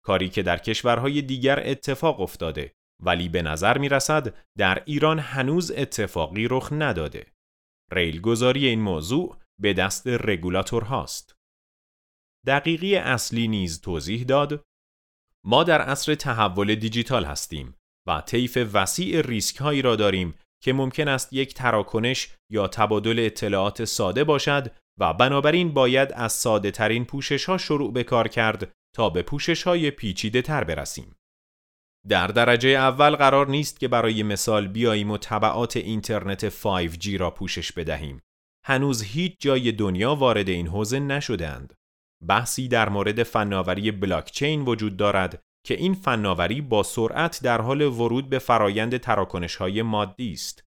کاری 0.04 0.28
که 0.28 0.42
در 0.42 0.58
کشورهای 0.58 1.22
دیگر 1.22 1.62
اتفاق 1.68 2.20
افتاده 2.20 2.74
ولی 3.02 3.28
به 3.28 3.42
نظر 3.42 3.78
می 3.78 3.88
رسد 3.88 4.34
در 4.58 4.82
ایران 4.86 5.18
هنوز 5.18 5.70
اتفاقی 5.70 6.48
رخ 6.48 6.68
نداده. 6.72 7.26
ریلگذاری 7.92 8.66
این 8.66 8.80
موضوع 8.80 9.36
به 9.60 9.72
دست 9.72 10.06
رگولاتور 10.06 10.84
هاست. 10.84 11.36
دقیقی 12.46 12.96
اصلی 12.96 13.48
نیز 13.48 13.80
توضیح 13.80 14.24
داد 14.24 14.62
ما 15.44 15.64
در 15.64 15.82
عصر 15.82 16.14
تحول 16.14 16.74
دیجیتال 16.74 17.24
هستیم 17.24 17.74
و 18.06 18.20
طیف 18.20 18.58
وسیع 18.72 19.20
ریسک 19.20 19.56
هایی 19.56 19.82
را 19.82 19.96
داریم 19.96 20.34
که 20.62 20.72
ممکن 20.72 21.08
است 21.08 21.32
یک 21.32 21.54
تراکنش 21.54 22.34
یا 22.50 22.68
تبادل 22.68 23.18
اطلاعات 23.18 23.84
ساده 23.84 24.24
باشد 24.24 24.72
و 25.00 25.14
بنابراین 25.14 25.74
باید 25.74 26.12
از 26.12 26.32
ساده 26.32 26.70
ترین 26.70 27.04
پوشش 27.04 27.44
ها 27.44 27.58
شروع 27.58 27.92
به 27.92 28.04
کار 28.04 28.28
کرد 28.28 28.72
تا 28.96 29.10
به 29.10 29.22
پوشش 29.22 29.62
های 29.62 29.90
پیچیده 29.90 30.42
تر 30.42 30.64
برسیم. 30.64 31.16
در 32.08 32.26
درجه 32.26 32.68
اول 32.68 33.16
قرار 33.16 33.48
نیست 33.48 33.80
که 33.80 33.88
برای 33.88 34.22
مثال 34.22 34.68
بیاییم 34.68 35.10
و 35.10 35.18
طبعات 35.18 35.76
اینترنت 35.76 36.48
5G 36.48 37.06
را 37.06 37.30
پوشش 37.30 37.72
بدهیم. 37.72 38.20
هنوز 38.66 39.02
هیچ 39.02 39.36
جای 39.40 39.72
دنیا 39.72 40.14
وارد 40.14 40.48
این 40.48 40.66
حوزه 40.66 41.00
نشدهاند. 41.00 41.74
بحثی 42.28 42.68
در 42.68 42.88
مورد 42.88 43.22
فناوری 43.22 43.90
بلاکچین 43.90 44.62
وجود 44.62 44.96
دارد 44.96 45.42
که 45.68 45.74
این 45.74 45.94
فناوری 45.94 46.60
با 46.60 46.82
سرعت 46.82 47.40
در 47.42 47.60
حال 47.60 47.82
ورود 47.82 48.28
به 48.28 48.38
فرایند 48.38 48.96
تراکنش 48.96 49.56
های 49.56 49.82
مادی 49.82 50.32
است. 50.32 50.64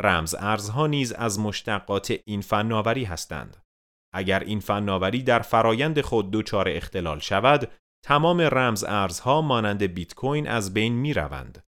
رمز 0.00 0.34
ارزها 0.38 0.86
نیز 0.86 1.12
از 1.12 1.38
مشتقات 1.40 2.14
این 2.24 2.40
فناوری 2.40 3.04
هستند. 3.04 3.56
اگر 4.14 4.40
این 4.40 4.60
فناوری 4.60 5.22
در 5.22 5.38
فرایند 5.38 6.00
خود 6.00 6.30
دچار 6.30 6.68
اختلال 6.68 7.18
شود، 7.18 7.70
تمام 8.04 8.40
رمز 8.40 8.84
ارزها 8.84 9.40
مانند 9.40 9.82
بیت 9.82 10.14
کوین 10.14 10.48
از 10.48 10.74
بین 10.74 10.92
می 10.92 11.14
روند. 11.14 11.64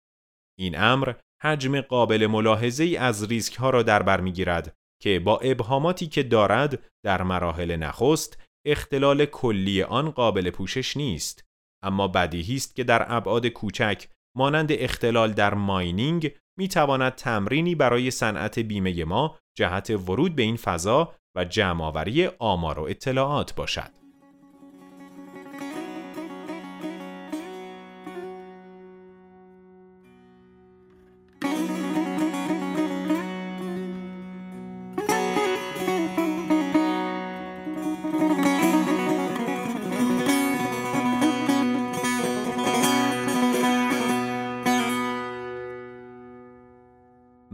این 0.58 0.78
امر 0.78 1.14
حجم 1.42 1.80
قابل 1.80 2.26
ملاحظه 2.26 2.96
از 2.98 3.24
ریسک 3.24 3.56
ها 3.56 3.70
را 3.70 3.82
در 3.82 4.02
بر 4.02 4.20
می 4.20 4.32
گیرد 4.32 4.74
که 5.02 5.20
با 5.20 5.38
ابهاماتی 5.38 6.06
که 6.06 6.22
دارد 6.22 6.78
در 7.04 7.22
مراحل 7.22 7.76
نخست 7.76 8.42
اختلال 8.66 9.24
کلی 9.24 9.82
آن 9.82 10.10
قابل 10.10 10.50
پوشش 10.50 10.96
نیست 10.96 11.51
اما 11.82 12.08
بدیهی 12.08 12.56
است 12.56 12.76
که 12.76 12.84
در 12.84 13.06
ابعاد 13.08 13.46
کوچک 13.46 14.08
مانند 14.36 14.68
اختلال 14.72 15.32
در 15.32 15.54
ماینینگ 15.54 16.32
می 16.58 16.68
تواند 16.68 17.14
تمرینی 17.14 17.74
برای 17.74 18.10
صنعت 18.10 18.58
بیمه 18.58 19.04
ما 19.04 19.38
جهت 19.58 19.90
ورود 19.90 20.36
به 20.36 20.42
این 20.42 20.56
فضا 20.56 21.14
و 21.36 21.44
جمعآوری 21.44 22.26
آمار 22.38 22.78
و 22.78 22.82
اطلاعات 22.82 23.54
باشد. 23.54 24.01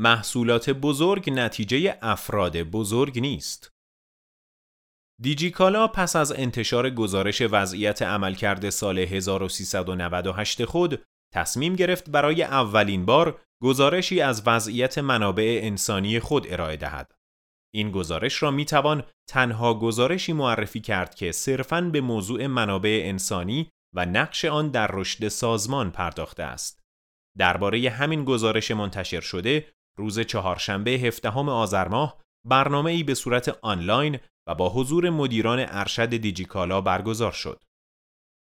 محصولات 0.09 0.71
بزرگ 0.71 1.31
نتیجه 1.31 1.99
افراد 2.03 2.62
بزرگ 2.62 3.21
نیست. 3.21 3.73
دیجیکالا 5.23 5.88
پس 5.88 6.16
از 6.16 6.33
انتشار 6.33 6.90
گزارش 6.90 7.42
وضعیت 7.51 8.03
عملکرد 8.03 8.71
سال 8.71 8.99
1398 8.99 10.64
خود 10.64 11.03
تصمیم 11.35 11.77
گرفت 11.77 12.11
برای 12.11 12.42
اولین 12.42 13.07
بار 13.07 13.40
گزارشی 13.62 14.21
از 14.21 14.42
وضعیت 14.47 14.99
منابع 14.99 15.61
انسانی 15.62 16.21
خود 16.21 16.47
ارائه 16.49 16.77
دهد. 16.77 17.14
این 17.75 17.90
گزارش 17.90 18.42
را 18.42 18.51
می 18.51 18.64
توان 18.64 19.03
تنها 19.29 19.75
گزارشی 19.75 20.33
معرفی 20.33 20.81
کرد 20.81 21.14
که 21.14 21.33
صرفاً 21.33 21.81
به 21.81 22.01
موضوع 22.01 22.47
منابع 22.47 23.03
انسانی 23.05 23.71
و 23.94 24.07
نقش 24.07 24.44
آن 24.44 24.71
در 24.71 24.90
رشد 24.92 25.29
سازمان 25.29 25.90
پرداخته 25.90 26.42
است. 26.42 26.81
درباره 27.38 27.90
همین 27.90 28.25
گزارش 28.25 28.71
منتشر 28.71 29.21
شده 29.21 29.78
روز 29.98 30.20
چهارشنبه 30.20 30.90
هفدهم 30.90 31.48
آذر 31.48 31.88
ماه 31.88 32.20
برنامه 32.46 32.90
ای 32.90 33.02
به 33.02 33.14
صورت 33.14 33.58
آنلاین 33.62 34.18
و 34.48 34.54
با 34.54 34.68
حضور 34.68 35.11
مدیران 35.11 35.66
ارشد 35.68 36.16
دیجیکالا 36.16 36.80
برگزار 36.80 37.32
شد. 37.32 37.62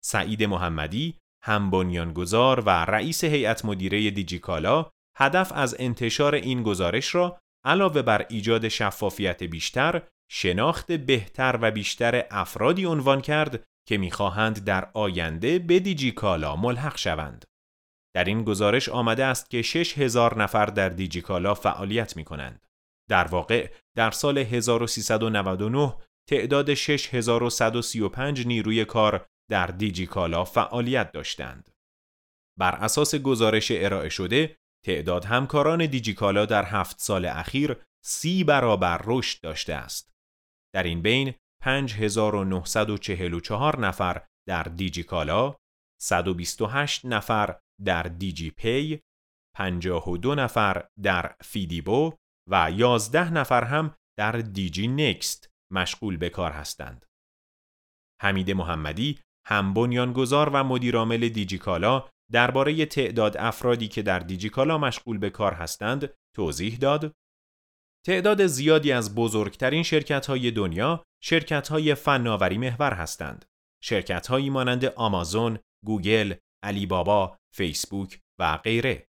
سعید 0.03 0.43
محمدی، 0.43 1.17
هم 1.43 1.71
بنیانگذار 1.71 2.59
و 2.59 2.69
رئیس 2.69 3.23
هیئت 3.23 3.65
مدیره 3.65 4.11
دیجیکالا 4.11 4.89
هدف 5.17 5.51
از 5.55 5.75
انتشار 5.79 6.35
این 6.35 6.63
گزارش 6.63 7.15
را 7.15 7.39
علاوه 7.65 8.01
بر 8.01 8.25
ایجاد 8.29 8.67
شفافیت 8.67 9.43
بیشتر، 9.43 10.01
شناخت 10.31 10.91
بهتر 10.91 11.59
و 11.61 11.71
بیشتر 11.71 12.25
افرادی 12.31 12.85
عنوان 12.85 13.21
کرد 13.21 13.63
که 13.87 13.97
می‌خواهند 13.97 14.63
در 14.63 14.89
آینده 14.93 15.59
به 15.59 15.79
دیجیکالا 15.79 16.55
ملحق 16.55 16.97
شوند. 16.97 17.45
در 18.15 18.23
این 18.23 18.43
گزارش 18.43 18.89
آمده 18.89 19.25
است 19.25 19.49
که 19.49 19.61
6000 19.61 20.41
نفر 20.41 20.65
در 20.65 20.89
دیجیکالا 20.89 21.53
فعالیت 21.53 22.17
می 22.17 22.23
کنند. 22.23 22.65
در 23.09 23.27
واقع 23.27 23.71
در 23.95 24.11
سال 24.11 24.37
1399 24.37 25.95
تعداد 26.29 26.73
6135 26.73 28.47
نیروی 28.47 28.85
کار 28.85 29.25
در 29.51 29.67
دیجیکالا 29.67 30.43
فعالیت 30.43 31.11
داشتند. 31.11 31.69
بر 32.59 32.75
اساس 32.75 33.15
گزارش 33.15 33.71
ارائه 33.71 34.09
شده، 34.09 34.57
تعداد 34.85 35.25
همکاران 35.25 35.85
دیجیکالا 35.85 36.45
در 36.45 36.65
هفت 36.65 36.99
سال 36.99 37.25
اخیر 37.25 37.77
سی 38.05 38.43
برابر 38.43 39.01
رشد 39.05 39.41
داشته 39.41 39.73
است. 39.73 40.11
در 40.73 40.83
این 40.83 41.01
بین 41.01 41.33
5944 41.61 43.79
نفر 43.79 44.25
در 44.47 44.63
دیجیکالا، 44.63 45.55
128 46.01 47.05
نفر 47.05 47.59
در 47.85 48.03
دیجی 48.03 48.51
پی، 48.51 49.01
52 49.55 50.35
نفر 50.35 50.87
در 51.03 51.35
فیدیبو 51.43 52.13
و 52.49 52.71
11 52.71 53.33
نفر 53.33 53.63
هم 53.63 53.95
در 54.17 54.31
دیجی 54.31 54.87
نکست 54.87 55.49
مشغول 55.71 56.17
به 56.17 56.29
کار 56.29 56.51
هستند. 56.51 57.05
حمید 58.21 58.51
محمدی 58.51 59.19
هم 59.47 59.73
بنیانگذار 59.73 60.49
و 60.49 60.63
مدیرعامل 60.63 61.29
دیجیکالا 61.29 62.09
درباره 62.31 62.85
تعداد 62.85 63.37
افرادی 63.37 63.87
که 63.87 64.01
در 64.01 64.19
دیجیکالا 64.19 64.77
مشغول 64.77 65.17
به 65.17 65.29
کار 65.29 65.53
هستند 65.53 66.13
توضیح 66.35 66.77
داد 66.77 67.13
تعداد 68.05 68.45
زیادی 68.45 68.91
از 68.91 69.15
بزرگترین 69.15 69.83
شرکت 69.83 70.25
های 70.25 70.51
دنیا 70.51 71.03
شرکت 71.23 71.67
های 71.67 71.95
فناوری 71.95 72.57
محور 72.57 72.93
هستند. 72.93 73.45
شرکت 73.83 74.27
هایی 74.27 74.49
مانند 74.49 74.85
آمازون، 74.85 75.59
گوگل، 75.85 76.33
علی 76.65 76.85
بابا، 76.85 77.37
فیسبوک 77.55 78.19
و 78.39 78.57
غیره. 78.57 79.07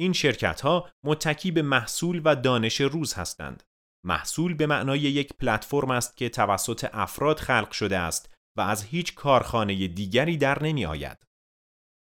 این 0.00 0.12
شرکت 0.12 0.60
ها 0.60 0.90
متکی 1.04 1.50
به 1.50 1.62
محصول 1.62 2.22
و 2.24 2.36
دانش 2.36 2.80
روز 2.80 3.14
هستند. 3.14 3.62
محصول 4.06 4.54
به 4.54 4.66
معنای 4.66 5.00
یک 5.00 5.32
پلتفرم 5.34 5.90
است 5.90 6.16
که 6.16 6.28
توسط 6.28 6.88
افراد 6.92 7.38
خلق 7.38 7.70
شده 7.70 7.98
است 7.98 8.34
و 8.58 8.60
از 8.60 8.84
هیچ 8.84 9.14
کارخانه 9.14 9.88
دیگری 9.88 10.36
در 10.36 10.62
نمی 10.62 10.86
آید. 10.86 11.18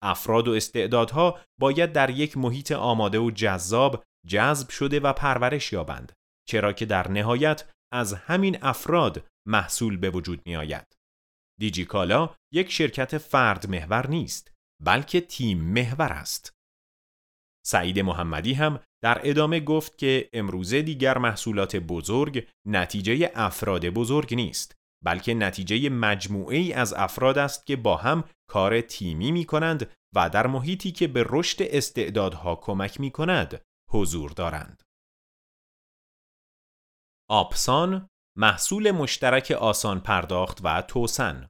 افراد 0.03 0.49
و 0.49 0.53
استعدادها 0.53 1.41
باید 1.61 1.93
در 1.93 2.11
یک 2.11 2.37
محیط 2.37 2.73
آماده 2.73 3.19
و 3.19 3.31
جذاب 3.31 4.05
جذب 4.27 4.69
شده 4.69 5.01
و 5.01 5.13
پرورش 5.13 5.73
یابند 5.73 6.13
چرا 6.49 6.73
که 6.73 6.87
در 6.87 7.09
نهایت 7.09 7.71
از 7.93 8.15
همین 8.15 8.59
افراد 8.63 9.27
محصول 9.47 9.97
به 9.97 10.11
وجود 10.11 10.43
می 10.47 10.57
آید. 10.57 10.97
دیجیکالا 11.61 12.35
یک 12.53 12.73
شرکت 12.73 13.19
فرد 13.19 13.71
محور 13.71 14.07
نیست 14.07 14.56
بلکه 14.83 15.21
تیم 15.21 15.61
محور 15.61 16.13
است. 16.13 16.57
سعید 17.67 17.99
محمدی 17.99 18.55
هم 18.55 18.81
در 19.03 19.21
ادامه 19.25 19.61
گفت 19.61 19.99
که 19.99 20.31
امروزه 20.33 20.83
دیگر 20.83 21.19
محصولات 21.19 21.77
بزرگ 21.77 22.49
نتیجه 22.67 23.33
افراد 23.35 23.87
بزرگ 23.87 24.35
نیست 24.35 24.77
بلکه 25.05 25.35
نتیجه 25.35 25.89
مجموعه 25.89 26.57
ای 26.57 26.73
از 26.73 26.95
افراد 26.95 27.39
است 27.39 27.67
که 27.67 27.77
با 27.77 27.97
هم 27.97 28.25
کار 28.51 28.81
تیمی 28.81 29.33
می 29.33 29.45
کنند 29.45 29.91
و 30.15 30.31
در 30.31 30.47
محیطی 30.47 30.93
که 30.93 31.09
به 31.09 31.27
رشد 31.29 31.63
استعدادها 31.63 32.57
کمک 32.57 33.01
می 33.01 33.11
کند 33.11 33.61
حضور 33.91 34.31
دارند. 34.31 34.83
آپسان 37.31 38.09
محصول 38.39 38.91
مشترک 38.91 39.51
آسان 39.51 40.01
پرداخت 40.01 40.61
و 40.65 40.83
توسن 40.83 41.49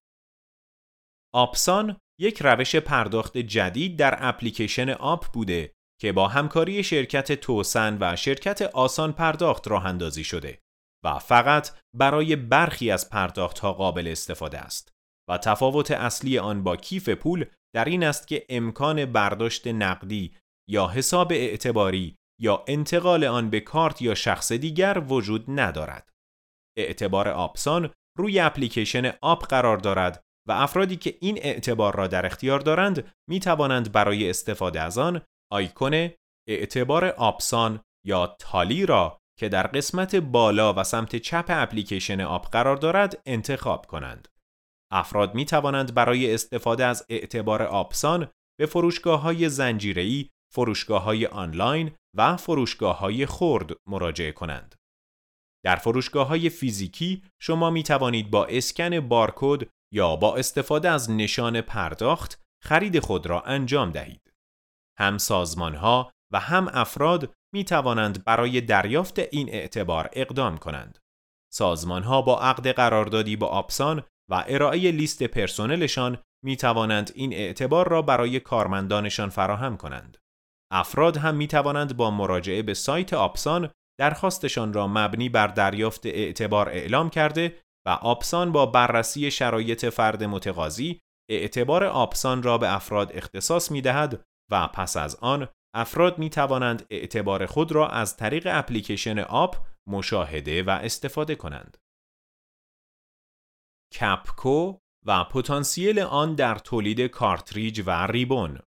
آپسان 1.34 2.00
یک 2.20 2.42
روش 2.42 2.76
پرداخت 2.76 3.38
جدید 3.38 3.98
در 3.98 4.18
اپلیکیشن 4.20 4.90
آپ 4.90 5.26
بوده 5.33 5.72
که 6.00 6.12
با 6.12 6.29
همکاری 6.29 6.83
شرکت 6.83 7.33
توسن 7.33 7.98
و 8.00 8.16
شرکت 8.16 8.62
آسان 8.62 9.12
پرداخت 9.12 9.68
راه 9.68 9.87
اندازی 9.87 10.24
شده 10.24 10.59
و 11.05 11.18
فقط 11.18 11.70
برای 11.94 12.37
برخی 12.37 12.90
از 12.90 13.11
پرداخت 13.11 13.59
ها 13.59 13.72
قابل 13.72 14.09
استفاده 14.09 14.59
است 14.59 14.92
و 15.29 15.38
تفاوت 15.38 15.90
اصلی 15.90 16.38
آن 16.38 16.62
با 16.62 16.76
کیف 16.76 17.09
پول 17.09 17.44
در 17.74 17.85
این 17.85 18.05
است 18.05 18.29
که 18.29 18.46
امکان 18.48 19.05
برداشت 19.05 19.66
نقدی 19.66 20.37
یا 20.70 20.88
حساب 20.88 21.33
اعتباری 21.33 22.16
یا 22.40 22.64
انتقال 22.66 23.24
آن 23.24 23.50
به 23.50 23.61
کارت 23.61 24.02
یا 24.02 24.14
شخص 24.14 24.52
دیگر 24.52 25.02
وجود 25.09 25.44
ندارد. 25.48 26.11
اعتبار 26.79 27.29
آپسان 27.29 27.90
روی 28.18 28.40
اپلیکیشن 28.40 29.12
آپ 29.22 29.48
قرار 29.48 29.76
دارد 29.76 30.25
و 30.48 30.52
افرادی 30.52 30.96
که 30.96 31.16
این 31.20 31.38
اعتبار 31.38 31.96
را 31.96 32.06
در 32.06 32.26
اختیار 32.26 32.61
دارند 32.61 33.12
می 33.28 33.40
توانند 33.40 33.92
برای 33.92 34.30
استفاده 34.30 34.80
از 34.80 34.98
آن 34.98 35.22
آیکون 35.52 36.11
اعتبار 36.48 37.04
آپسان 37.04 37.80
یا 38.06 38.37
تالی 38.38 38.87
را 38.87 39.18
که 39.38 39.48
در 39.48 39.66
قسمت 39.66 40.16
بالا 40.16 40.74
و 40.74 40.85
سمت 40.85 41.16
چپ 41.16 41.44
اپلیکیشن 41.48 42.20
آپ 42.20 42.50
قرار 42.50 42.76
دارد 42.76 43.22
انتخاب 43.26 43.87
کنند. 43.87 44.28
افراد 44.92 45.35
می 45.35 45.44
توانند 45.44 45.94
برای 45.94 46.35
استفاده 46.35 46.85
از 46.85 47.06
اعتبار 47.09 47.62
آپسان 47.62 48.28
به 48.59 48.66
فروشگاه 48.66 49.20
های 49.20 49.48
زنجیری، 49.48 50.30
فروشگاه 50.54 51.02
های 51.02 51.26
آنلاین 51.26 51.90
و 52.16 52.37
فروشگاه 52.37 52.98
های 52.98 53.26
خرد 53.26 53.70
مراجعه 53.87 54.32
کنند. 54.32 54.74
در 55.64 55.76
فروشگاه 55.76 56.26
های 56.28 56.48
فیزیکی 56.48 57.22
شما 57.42 57.70
می 57.70 57.82
توانید 57.82 58.30
با 58.30 58.46
اسکن 58.46 59.00
بارکد 59.09 59.68
یا 59.92 60.16
با 60.16 60.37
استفاده 60.37 60.90
از 60.90 61.11
نشان 61.11 61.61
پرداخت 61.61 62.42
خرید 62.62 62.99
خود 62.99 63.27
را 63.27 63.40
انجام 63.40 63.90
دهید. 63.90 64.33
هم 64.99 65.18
سازمان 65.18 65.75
ها 65.75 66.12
و 66.33 66.40
هم 66.40 66.68
افراد 66.72 67.35
می 67.55 67.64
توانند 67.64 68.25
برای 68.25 68.61
دریافت 68.61 69.18
این 69.18 69.49
اعتبار 69.49 70.11
اقدام 70.12 70.59
کنند. 70.59 70.99
سازمان 71.53 72.03
ها 72.03 72.22
با 72.22 72.40
عقد 72.40 72.68
قراردادی 72.68 73.37
با 73.37 73.46
آپسان 73.46 74.03
و 74.31 74.44
ارائه 74.49 74.90
لیست 74.90 75.22
پرسنلشان 75.22 76.18
می 76.44 76.57
توانند 76.57 77.12
این 77.14 77.33
اعتبار 77.33 77.88
را 77.88 78.03
برای 78.03 78.40
کارمندانشان 78.40 79.29
فراهم 79.29 79.77
کنند. 79.77 80.18
افراد 80.72 81.16
هم 81.16 81.35
می 81.35 81.46
توانند 81.46 81.96
با 81.96 82.11
مراجعه 82.11 82.62
به 82.62 82.75
سایت 82.75 83.14
آپسان 83.14 83.70
درخواستشان 84.01 84.72
را 84.72 84.87
مبنی 84.87 85.29
بر 85.29 85.46
دریافت 85.46 86.07
اعتبار 86.07 86.68
اعلام 86.68 87.11
کرده 87.11 87.59
و 87.87 87.88
آپسان 87.88 88.53
با 88.53 88.66
بررسی 88.66 89.31
شرایط 89.31 89.85
فرد 89.85 90.25
متقاضی 90.25 91.01
اعتبار 91.31 91.85
آپسان 91.85 92.42
را 92.42 92.59
به 92.59 92.75
افراد 92.75 93.12
اختصاص 93.14 93.70
می 93.70 93.81
دهد 93.81 94.25
و 94.51 94.68
پس 94.68 94.96
از 94.96 95.16
آن 95.16 95.49
افراد 95.75 96.18
می 96.18 96.31
توانند 96.31 96.87
اعتبار 96.90 97.46
خود 97.46 97.72
را 97.72 97.88
از 97.88 98.16
طریق 98.16 98.49
اپلیکیشن 98.51 99.18
آپ 99.18 99.66
مشاهده 99.88 100.62
و 100.62 100.70
استفاده 100.70 101.35
کنند. 101.35 101.77
کپکو 104.01 104.79
و 105.07 105.25
پتانسیل 105.25 106.01
آن 106.01 106.35
در 106.35 106.55
تولید 106.55 107.01
کارتریج 107.01 107.83
و 107.87 108.07
ribbon 108.07 108.61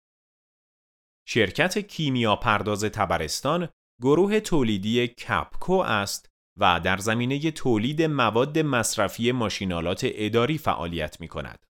شرکت 1.29 1.79
کیمیا 1.79 2.37
پرداز 2.37 2.85
تبرستان 2.85 3.69
گروه 4.03 4.41
تولیدی 4.41 5.09
کپکو 5.09 5.73
است 5.73 6.29
و 6.59 6.81
در 6.81 6.97
زمینه 6.97 7.51
تولید 7.51 8.03
مواد 8.03 8.59
مصرفی 8.59 9.33
ماشین‌آلات 9.33 10.01
اداری 10.05 10.59
فعالیت 10.59 11.21
می 11.21 11.29
کند. 11.29 11.67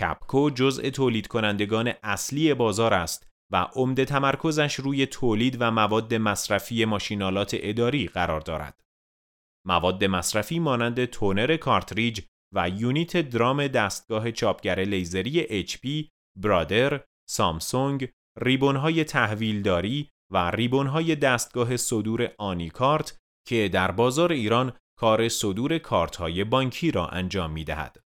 کپکو 0.00 0.50
جزء 0.50 0.90
تولید 0.90 1.26
کنندگان 1.26 1.92
اصلی 2.02 2.54
بازار 2.54 2.94
است 2.94 3.28
و 3.52 3.56
عمده 3.56 4.04
تمرکزش 4.04 4.74
روی 4.74 5.06
تولید 5.06 5.56
و 5.60 5.70
مواد 5.70 6.14
مصرفی 6.14 6.84
ماشین‌آلات 6.84 7.56
اداری 7.60 8.06
قرار 8.06 8.40
دارد. 8.40 8.80
مواد 9.66 10.04
مصرفی 10.04 10.58
مانند 10.58 11.04
تونر 11.04 11.56
کارتریج 11.56 12.20
و 12.54 12.68
unit 12.68 13.16
drum 13.16 13.66
دستگاه 13.66 14.32
چاپگر 14.32 14.80
لیزری 14.80 15.66
HP، 15.66 16.08
برادر، 16.38 17.04
سامسونگ، 17.28 18.08
ریبونهای 18.40 19.04
تحویلداری 19.04 20.10
و 20.32 20.50
ریبونهای 20.50 21.16
دستگاه 21.16 21.76
صدور 21.76 22.30
آنیکارت 22.38 23.18
که 23.46 23.70
در 23.72 23.90
بازار 23.90 24.32
ایران 24.32 24.72
کار 24.98 25.28
صدور 25.28 25.78
کارت 25.78 26.22
بانکی 26.22 26.90
را 26.90 27.08
انجام 27.08 27.50
می 27.50 27.64
دهد. 27.64 28.00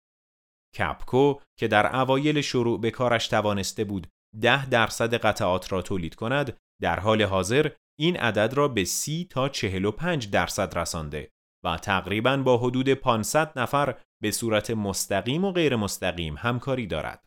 کپکو 0.79 1.35
که 1.59 1.69
در 1.69 1.97
اوایل 1.97 2.41
شروع 2.41 2.81
به 2.81 2.91
کارش 2.91 3.29
توانسته 3.29 3.85
بود 3.85 4.07
ده 4.41 4.69
درصد 4.69 5.15
قطعات 5.15 5.73
را 5.73 5.83
تولید 5.83 6.15
کند 6.15 6.57
در 6.83 7.01
حال 7.01 7.23
حاضر 7.23 7.71
این 7.99 8.17
عدد 8.17 8.55
را 8.55 8.69
به 8.69 8.85
سی 8.85 9.27
تا 9.31 9.49
45 9.49 10.31
درصد 10.31 10.79
رسانده 10.79 11.31
و 11.65 11.77
تقریبا 11.77 12.37
با 12.37 12.59
حدود 12.59 12.89
500 12.89 13.59
نفر 13.59 14.01
به 14.23 14.31
صورت 14.31 14.71
مستقیم 14.71 15.45
و 15.45 15.53
غیر 15.53 15.77
مستقیم 15.77 16.35
همکاری 16.39 16.87
دارد. 16.87 17.25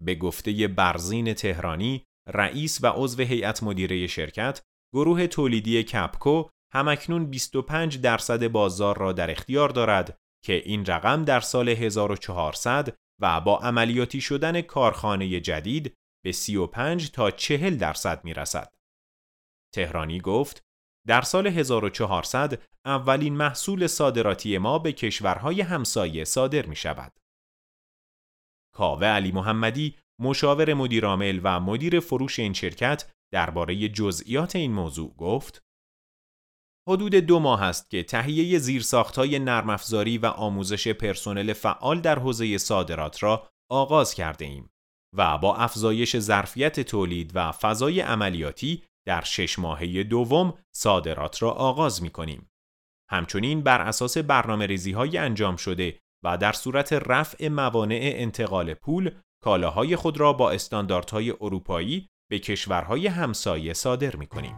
به 0.00 0.14
گفته 0.14 0.68
برزین 0.68 1.34
تهرانی 1.34 2.04
رئیس 2.28 2.84
و 2.84 2.86
عضو 2.86 3.22
هیئت 3.22 3.62
مدیره 3.62 4.06
شرکت 4.06 4.62
گروه 4.94 5.26
تولیدی 5.26 5.82
کپکو 5.82 6.48
همکنون 6.74 7.30
25 7.30 8.00
درصد 8.00 8.48
بازار 8.48 8.98
را 8.98 9.12
در 9.12 9.30
اختیار 9.30 9.68
دارد 9.68 10.18
که 10.44 10.52
این 10.52 10.86
رقم 10.86 11.24
در 11.24 11.40
سال 11.40 11.68
1400 11.68 12.96
و 13.20 13.40
با 13.40 13.58
عملیاتی 13.58 14.20
شدن 14.20 14.60
کارخانه 14.62 15.40
جدید 15.40 15.94
به 16.24 16.32
35 16.32 17.10
تا 17.10 17.30
40 17.30 17.76
درصد 17.76 18.24
می 18.24 18.34
رسد. 18.34 18.74
تهرانی 19.74 20.20
گفت 20.20 20.64
در 21.06 21.22
سال 21.22 21.46
1400 21.46 22.62
اولین 22.84 23.36
محصول 23.36 23.86
صادراتی 23.86 24.58
ما 24.58 24.78
به 24.78 24.92
کشورهای 24.92 25.60
همسایه 25.60 26.24
صادر 26.24 26.66
می 26.66 26.76
شود. 26.76 27.20
کاوه 28.74 29.06
علی 29.06 29.32
محمدی 29.32 29.96
مشاور 30.20 30.74
مدیرعامل 30.74 31.40
و 31.42 31.60
مدیر 31.60 32.00
فروش 32.00 32.38
این 32.38 32.52
شرکت 32.52 33.10
درباره 33.32 33.88
جزئیات 33.88 34.56
این 34.56 34.72
موضوع 34.72 35.14
گفت 35.16 35.63
حدود 36.88 37.14
دو 37.14 37.38
ماه 37.38 37.62
است 37.62 37.90
که 37.90 38.02
تهیه 38.02 38.58
زیرساختهای 38.58 39.38
نرم 39.38 39.70
افزاری 39.70 40.18
و 40.18 40.26
آموزش 40.26 40.88
پرسنل 40.88 41.52
فعال 41.52 42.00
در 42.00 42.18
حوزه 42.18 42.58
صادرات 42.58 43.22
را 43.22 43.48
آغاز 43.70 44.14
کرده 44.14 44.44
ایم 44.44 44.70
و 45.16 45.38
با 45.38 45.56
افزایش 45.56 46.18
ظرفیت 46.18 46.80
تولید 46.80 47.32
و 47.34 47.52
فضای 47.52 48.00
عملیاتی 48.00 48.82
در 49.06 49.20
شش 49.20 49.58
ماهه 49.58 50.02
دوم 50.02 50.54
صادرات 50.74 51.42
را 51.42 51.50
آغاز 51.50 52.02
می 52.02 52.10
کنیم. 52.10 52.50
همچنین 53.10 53.62
بر 53.62 53.80
اساس 53.80 54.18
برنامه 54.18 54.66
ریزی 54.66 54.92
های 54.92 55.18
انجام 55.18 55.56
شده 55.56 55.98
و 56.24 56.38
در 56.38 56.52
صورت 56.52 56.92
رفع 56.92 57.48
موانع 57.48 58.12
انتقال 58.14 58.74
پول 58.74 59.10
کالاهای 59.42 59.96
خود 59.96 60.20
را 60.20 60.32
با 60.32 60.50
استانداردهای 60.50 61.30
اروپایی 61.30 62.08
به 62.30 62.38
کشورهای 62.38 63.06
همسایه 63.06 63.72
صادر 63.72 64.16
می 64.16 64.26
کنیم. 64.26 64.56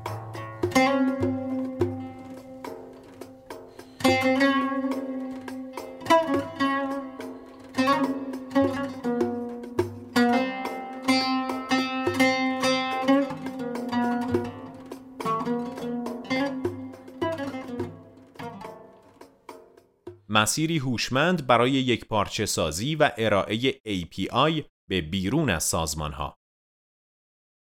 مسیری 20.36 20.78
هوشمند 20.78 21.46
برای 21.46 21.70
یک 21.70 22.04
پارچه 22.04 22.46
سازی 22.46 22.94
و 22.94 23.10
ارائه 23.18 23.72
API 23.72 24.64
به 24.88 25.00
بیرون 25.00 25.50
از 25.50 25.64
سازمان 25.64 26.12
ها. 26.12 26.36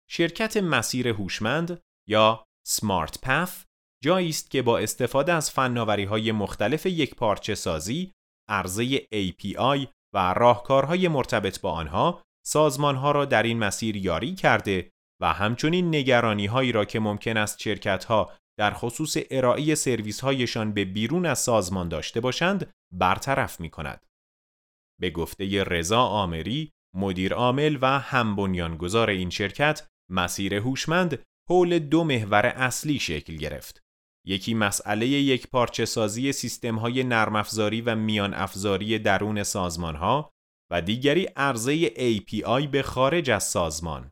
شرکت 0.09 0.57
مسیر 0.57 1.09
هوشمند 1.09 1.81
یا 2.09 2.47
سمارت 2.67 3.19
پث 3.23 3.65
جایی 4.03 4.29
است 4.29 4.51
که 4.51 4.63
با 4.63 4.79
استفاده 4.79 5.33
از 5.33 5.51
فناوری 5.51 6.05
های 6.05 6.33
مختلف 6.33 6.87
یک 6.87 7.15
پارچه 7.15 7.55
سازی، 7.55 8.13
عرضه 8.49 8.99
API 8.99 9.89
و 10.15 10.35
راهکارهای 10.35 11.09
مرتبط 11.09 11.61
با 11.61 11.73
آنها 11.73 12.23
سازمان 12.47 12.97
ها 12.97 13.13
را 13.13 13.25
در 13.25 13.43
این 13.43 13.59
مسیر 13.59 13.97
یاری 13.97 14.35
کرده 14.35 14.91
و 15.23 15.33
همچنین 15.33 15.95
نگرانی 15.95 16.47
هایی 16.47 16.73
را 16.73 16.85
که 16.85 17.01
ممکن 17.01 17.37
است 17.37 17.61
شرکت 17.61 18.05
ها 18.05 18.33
در 18.59 18.75
خصوص 18.75 19.17
ارائه 19.31 19.75
سرویس 19.75 20.21
هایشان 20.21 20.73
به 20.73 20.85
بیرون 20.85 21.27
از 21.27 21.39
سازمان 21.39 21.89
داشته 21.89 22.21
باشند 22.21 22.71
برطرف 22.95 23.61
می 23.61 23.71
کند. 23.71 24.07
به 25.01 25.11
گفته 25.11 25.65
رضا 25.65 26.03
آمری 26.03 26.71
مدیر 26.97 27.35
عامل 27.35 27.79
و 27.81 27.99
هم 27.99 28.37
بنیانگذار 28.37 29.11
این 29.11 29.31
شرکت 29.31 29.87
مسیر 30.11 30.55
هوشمند 30.55 31.23
حول 31.51 31.79
دو 31.79 32.05
محور 32.05 32.47
اصلی 32.47 32.99
شکل 32.99 33.37
گرفت. 33.37 33.82
یکی 34.27 34.55
مسئله 34.55 35.07
یک 35.07 35.49
پارچه 35.51 35.85
سازی 35.85 36.33
سیستم 36.33 36.77
های 36.79 37.05
نرم 37.05 37.37
افزاری 37.37 37.81
و 37.81 37.95
میان 37.95 38.35
افزاری 38.35 38.99
درون 38.99 39.43
سازمان 39.43 39.97
ها 39.97 40.33
و 40.73 40.83
دیگری 40.83 41.25
عرضه 41.25 41.89
API 41.89 42.67
به 42.67 42.83
خارج 42.83 43.31
از 43.31 43.45
سازمان. 43.45 44.11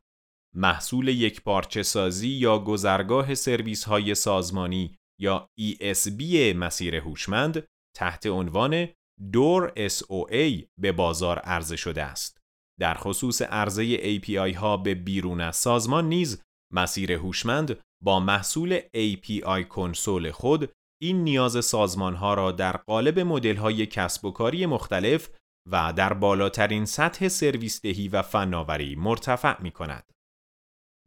محصول 0.56 1.08
یک 1.08 1.42
پارچه 1.42 1.82
سازی 1.82 2.28
یا 2.28 2.58
گذرگاه 2.58 3.34
سرویس 3.34 3.84
های 3.84 4.14
سازمانی 4.14 4.98
یا 5.20 5.48
ESB 5.61 6.22
مسیر 6.56 6.96
هوشمند 6.96 7.66
تحت 7.96 8.26
عنوان 8.26 8.88
دور 9.32 9.88
SOA 9.88 10.64
به 10.80 10.92
بازار 10.92 11.38
عرضه 11.38 11.76
شده 11.76 12.02
است. 12.02 12.40
در 12.80 12.94
خصوص 12.94 13.42
عرضه 13.42 14.18
API 14.18 14.54
ها 14.54 14.76
به 14.76 14.94
بیرون 14.94 15.40
از 15.40 15.56
سازمان 15.56 16.08
نیز 16.08 16.42
مسیر 16.72 17.12
هوشمند 17.12 17.80
با 18.05 18.20
محصول 18.20 18.80
API 18.80 19.64
کنسول 19.68 20.30
خود 20.30 20.72
این 21.03 21.24
نیاز 21.24 21.64
سازمان 21.64 22.14
ها 22.14 22.34
را 22.34 22.53
در 22.53 22.76
قالب 22.76 23.18
مدل 23.18 23.57
های 23.57 23.86
کسب 23.86 24.24
و 24.24 24.30
کاری 24.30 24.66
مختلف 24.66 25.30
و 25.70 25.92
در 25.96 26.12
بالاترین 26.12 26.84
سطح 26.84 27.28
سرویس 27.28 27.82
دهی 27.82 28.09
و 28.09 28.22
فناوری 28.22 28.96
مرتفع 28.96 29.62
می 29.62 29.70
کند. 29.70 30.12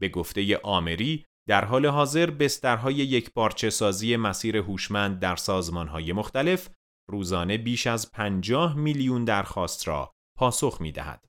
به 0.02 0.10
گفته 0.10 0.58
آمری 0.58 1.26
در 1.50 1.66
حال 1.66 1.86
حاضر 1.86 2.30
بسترهای 2.30 2.96
یک 2.96 3.34
پارچه 3.34 3.70
سازی 3.70 4.16
مسیر 4.16 4.58
هوشمند 4.58 5.20
در 5.20 5.36
سازمانهای 5.36 6.14
مختلف 6.14 6.70
روزانه 7.10 7.58
بیش 7.58 7.88
از 7.88 8.12
50 8.12 8.78
میلیون 8.78 9.26
درخواست 9.26 9.88
را 9.88 10.12
پاسخ 10.38 10.82
می 10.82 10.91
دهد. 10.91 11.26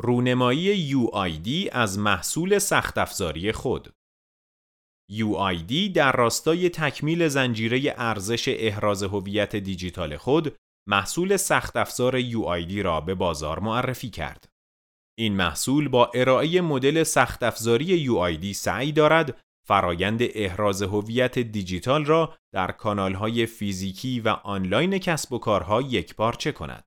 رونمایی 0.00 0.92
UID 0.92 1.68
از 1.72 1.98
محصول 1.98 2.58
سخت 2.58 2.98
افزاری 2.98 3.52
خود 3.52 3.88
UID 5.12 5.92
در 5.94 6.12
راستای 6.12 6.68
تکمیل 6.68 7.28
زنجیره 7.28 7.94
ارزش 7.96 8.48
احراز 8.48 9.02
هویت 9.02 9.56
دیجیتال 9.56 10.16
خود 10.16 10.56
محصول 10.88 11.36
سخت 11.36 11.76
افزار 11.76 12.20
UID 12.22 12.72
را 12.72 13.00
به 13.00 13.14
بازار 13.14 13.58
معرفی 13.58 14.10
کرد. 14.10 14.48
این 15.18 15.36
محصول 15.36 15.88
با 15.88 16.10
ارائه 16.14 16.60
مدل 16.60 17.02
سخت 17.02 17.42
افزاری 17.42 18.06
UID 18.06 18.52
سعی 18.52 18.92
دارد 18.92 19.40
فرایند 19.66 20.20
احراز 20.22 20.82
هویت 20.82 21.38
دیجیتال 21.38 22.04
را 22.04 22.36
در 22.54 22.72
کانالهای 22.72 23.46
فیزیکی 23.46 24.20
و 24.20 24.28
آنلاین 24.28 24.98
کسب 24.98 25.32
و 25.32 25.38
کارها 25.38 25.82
یکپارچه 25.82 26.52
کند. 26.52 26.84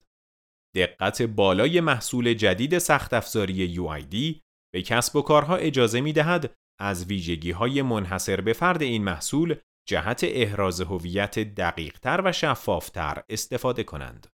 دقت 0.76 1.22
بالای 1.22 1.82
محصول 1.82 2.34
جدید 2.34 2.78
سخت 2.78 3.14
افزاری 3.14 3.76
UID 3.76 4.42
به 4.74 4.82
کسب 4.82 5.16
و 5.16 5.22
کارها 5.22 5.56
اجازه 5.56 6.02
می 6.02 6.14
دهد 6.14 6.56
از 6.80 7.06
ویژگی 7.06 7.52
های 7.52 7.82
منحصر 7.82 8.42
به 8.42 8.54
فرد 8.54 8.82
این 8.82 9.04
محصول 9.04 9.56
جهت 9.88 10.22
احراز 10.24 10.82
هویت 10.82 11.40
دقیقتر 11.40 12.22
و 12.26 12.32
شفافتر 12.32 13.24
استفاده 13.30 13.84
کنند. 13.84 14.28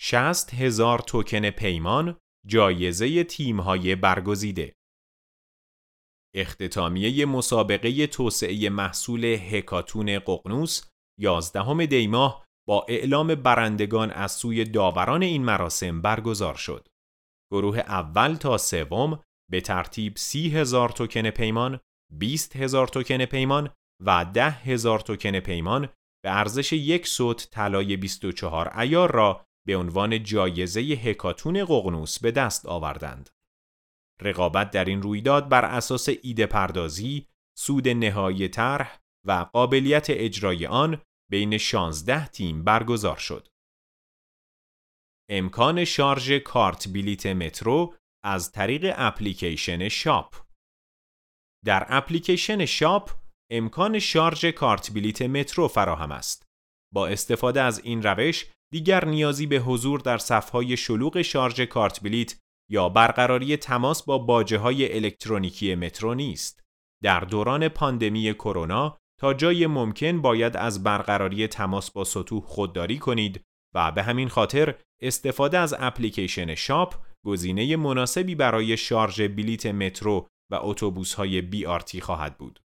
60 0.00 0.54
هزار 0.54 0.98
توکن 0.98 1.50
پیمان 1.50 2.16
جایزه 2.46 3.24
تیم‌های 3.24 3.96
برگزیده 3.96 4.74
اختتامیه 6.34 7.26
مسابقه 7.26 8.06
توسعه 8.06 8.70
محصول 8.70 9.24
هکاتون 9.24 10.18
ققنوس 10.18 10.88
11 11.20 11.86
دیماه 11.86 12.47
با 12.68 12.86
اعلام 12.88 13.34
برندگان 13.34 14.10
از 14.10 14.32
سوی 14.32 14.64
داوران 14.64 15.22
این 15.22 15.44
مراسم 15.44 16.02
برگزار 16.02 16.54
شد. 16.54 16.88
گروه 17.52 17.78
اول 17.78 18.34
تا 18.34 18.58
سوم 18.58 19.22
به 19.50 19.60
ترتیب 19.60 20.16
30 20.16 20.50
هزار 20.50 20.88
توکن 20.88 21.30
پیمان، 21.30 21.80
20 22.12 22.56
هزار 22.56 22.88
توکن 22.88 23.24
پیمان 23.24 23.70
و 24.04 24.24
10 24.34 24.50
هزار 24.50 25.00
توکن 25.00 25.40
پیمان 25.40 25.88
به 26.24 26.30
ارزش 26.30 26.72
یک 26.72 27.06
سوت 27.06 27.48
طلای 27.50 27.96
24 27.96 28.78
ایار 28.78 29.12
را 29.12 29.46
به 29.66 29.76
عنوان 29.76 30.22
جایزه 30.22 30.80
هکاتون 30.80 31.64
ققنوس 31.64 32.18
به 32.18 32.30
دست 32.30 32.66
آوردند. 32.66 33.30
رقابت 34.22 34.70
در 34.70 34.84
این 34.84 35.02
رویداد 35.02 35.48
بر 35.48 35.64
اساس 35.64 36.08
ایده 36.22 36.46
پردازی، 36.46 37.26
سود 37.58 37.88
نهایی 37.88 38.48
طرح 38.48 38.98
و 39.26 39.46
قابلیت 39.52 40.06
اجرای 40.10 40.66
آن 40.66 41.02
بین 41.30 41.58
16 41.58 42.26
تیم 42.26 42.64
برگزار 42.64 43.16
شد. 43.16 43.48
امکان 45.30 45.84
شارژ 45.84 46.32
کارت 46.32 46.88
بلیت 46.88 47.26
مترو 47.26 47.94
از 48.24 48.52
طریق 48.52 48.94
اپلیکیشن 48.96 49.88
شاپ 49.88 50.34
در 51.64 51.86
اپلیکیشن 51.88 52.64
شاپ 52.64 53.10
امکان 53.50 53.98
شارژ 53.98 54.44
کارت 54.44 54.92
بلیت 54.94 55.22
مترو 55.22 55.68
فراهم 55.68 56.12
است. 56.12 56.46
با 56.94 57.06
استفاده 57.06 57.62
از 57.62 57.78
این 57.84 58.02
روش 58.02 58.46
دیگر 58.72 59.04
نیازی 59.04 59.46
به 59.46 59.56
حضور 59.56 60.00
در 60.00 60.18
صفهای 60.18 60.76
شلوغ 60.76 61.22
شارژ 61.22 61.60
کارت 61.60 62.00
بلیت 62.00 62.38
یا 62.70 62.88
برقراری 62.88 63.56
تماس 63.56 64.02
با 64.02 64.18
باجه 64.18 64.58
های 64.58 64.96
الکترونیکی 64.96 65.74
مترو 65.74 66.14
نیست. 66.14 66.62
در 67.02 67.20
دوران 67.20 67.68
پاندمی 67.68 68.34
کرونا 68.34 68.98
تا 69.20 69.34
جای 69.34 69.66
ممکن 69.66 70.22
باید 70.22 70.56
از 70.56 70.82
برقراری 70.82 71.46
تماس 71.46 71.90
با 71.90 72.04
سطوح 72.04 72.42
خودداری 72.42 72.98
کنید 72.98 73.44
و 73.74 73.92
به 73.92 74.02
همین 74.02 74.28
خاطر 74.28 74.74
استفاده 75.00 75.58
از 75.58 75.74
اپلیکیشن 75.78 76.54
شاپ 76.54 76.94
گزینه 77.26 77.76
مناسبی 77.76 78.34
برای 78.34 78.76
شارژ 78.76 79.20
بلیت 79.20 79.66
مترو 79.66 80.28
و 80.50 80.54
اتوبوس 80.54 81.14
های 81.14 81.40
BRT 81.40 82.00
خواهد 82.00 82.38
بود. 82.38 82.60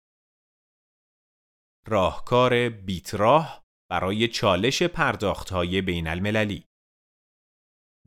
راهکار 1.87 2.69
بیتراه 2.69 3.63
برای 3.89 4.27
چالش 4.27 4.83
پرداخت 4.83 5.49
های 5.49 5.81
بین 5.81 6.07
المللی 6.07 6.65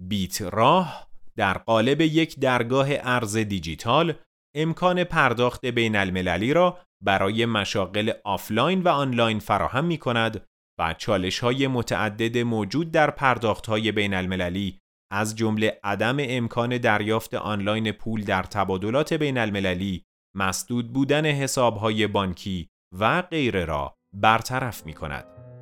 بیتراه 0.01 1.07
در 1.37 1.59
قالب 1.59 2.01
یک 2.01 2.39
درگاه 2.39 2.89
ارز 2.91 3.37
دیجیتال 3.37 4.15
امکان 4.55 5.05
پرداخت 5.05 5.67
بین 5.67 5.97
المللی 5.97 6.53
را 6.53 6.86
برای 7.05 7.47
مشاغل 7.47 8.13
آفلاین 8.25 8.83
و 8.83 8.89
آنلاین 8.89 9.39
فراهم 9.39 9.85
می 9.85 9.99
کند 9.99 10.47
و 10.81 10.95
چالش 10.95 11.39
های 11.39 11.67
متعدد 11.67 12.39
موجود 12.39 12.91
در 12.91 13.11
پرداخت 13.11 13.67
های 13.67 13.93
بین 13.93 14.15
المللی 14.15 14.79
از 15.13 15.37
جمله 15.37 15.81
عدم 15.85 16.17
امکان 16.21 16.79
دریافت 16.79 17.35
آنلاین 17.35 17.93
پول 17.93 18.25
در 18.25 18.43
تبادلات 18.43 19.13
بین 19.13 19.39
المللی، 19.39 20.03
مسدود 20.37 20.93
بودن 20.93 21.27
حساب 21.27 21.77
های 21.77 22.07
بانکی 22.07 22.69
و 22.99 23.23
غیره 23.23 23.65
را 23.65 23.95
برطرف 24.15 24.87
می 24.87 24.95
کند. 24.95 25.56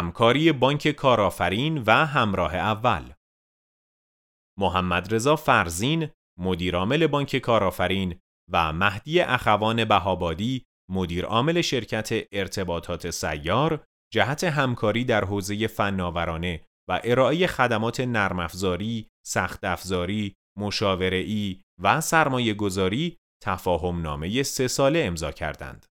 همکاری 0.00 0.52
بانک 0.52 0.88
کارآفرین 0.88 1.78
و 1.86 2.06
همراه 2.06 2.54
اول 2.54 3.12
محمد 4.58 5.14
رضا 5.14 5.36
فرزین 5.36 6.08
مدیرعامل 6.38 7.06
بانک 7.06 7.36
کارآفرین 7.36 8.18
و 8.52 8.72
مهدی 8.72 9.20
اخوان 9.20 9.84
بهابادی 9.84 10.64
مدیر 10.90 11.24
عامل 11.24 11.60
شرکت 11.60 12.08
ارتباطات 12.32 13.10
سیار 13.10 13.84
جهت 14.12 14.44
همکاری 14.44 15.04
در 15.04 15.24
حوزه 15.24 15.66
فناورانه 15.66 16.64
و 16.88 17.00
ارائه 17.04 17.46
خدمات 17.46 18.00
نرم 18.00 18.38
افزاری، 18.38 19.08
سخت 19.26 19.64
افزاری، 19.64 20.34
مشاوره‌ای 20.58 21.60
و 21.82 22.00
سرمایه 22.00 22.54
گذاری 22.54 23.16
تفاهم 23.42 24.02
نامه 24.02 24.42
سه 24.42 24.68
ساله 24.68 24.98
امضا 24.98 25.32
کردند. 25.32 25.86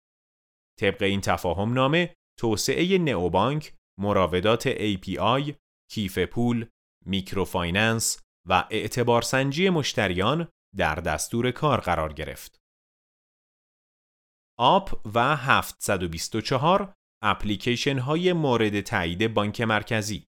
طبق 0.79 1.03
این 1.03 1.21
تفاهم 1.21 1.73
نامه 1.73 2.13
توسعه 2.39 2.97
نئوبانک 2.97 3.78
مراودات 3.99 4.69
API، 4.73 5.53
کیف 5.91 6.17
پول، 6.17 6.65
میکروفایننس 7.05 8.21
و 8.47 8.67
اعتبارسنجی 8.71 9.69
مشتریان 9.69 10.47
در 10.77 10.95
دستور 10.95 11.51
کار 11.51 11.79
قرار 11.79 12.13
گرفت. 12.13 12.59
آپ 14.59 15.01
و 15.15 15.35
724 15.35 16.93
اپلیکیشن 17.23 17.99
های 17.99 18.33
مورد 18.33 18.81
تایید 18.81 19.33
بانک 19.33 19.61
مرکزی 19.61 20.25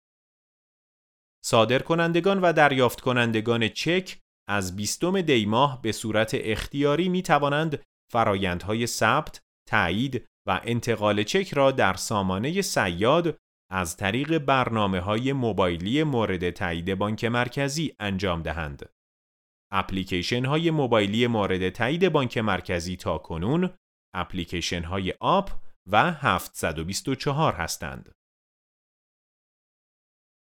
صادر 1.45 1.79
کنندگان 1.79 2.41
و 2.41 2.53
دریافت 2.53 3.01
کنندگان 3.01 3.69
چک 3.69 4.19
از 4.49 4.77
20 4.77 5.05
دی 5.05 5.47
ماه 5.47 5.83
به 5.83 5.93
صورت 5.93 6.31
اختیاری 6.35 7.09
می 7.09 7.23
توانند 7.23 7.83
فرایندهای 8.13 8.87
ثبت، 8.87 9.41
تایید 9.69 10.27
و 10.49 10.61
انتقال 10.65 11.23
چک 11.23 11.55
را 11.55 11.71
در 11.71 11.95
سامانه 11.95 12.63
سیاد 12.63 13.39
از 13.71 13.97
طریق 13.97 14.39
برنامه 14.39 15.01
های 15.01 15.33
موبایلی 15.33 16.03
مورد 16.03 16.51
تایید 16.51 16.95
بانک 16.95 17.25
مرکزی 17.25 17.95
انجام 17.99 18.43
دهند. 18.43 18.91
اپلیکیشن 19.71 20.45
های 20.45 20.71
موبایلی 20.71 21.27
مورد 21.27 21.71
تایید 21.71 22.09
بانک 22.09 22.39
مرکزی 22.39 22.97
تا 22.97 23.19
کنون 23.19 23.75
اپلیکیشن 24.15 24.85
های 24.85 25.15
آپ 25.21 25.51
و 25.87 26.13
724 26.13 27.55
هستند. 27.55 28.13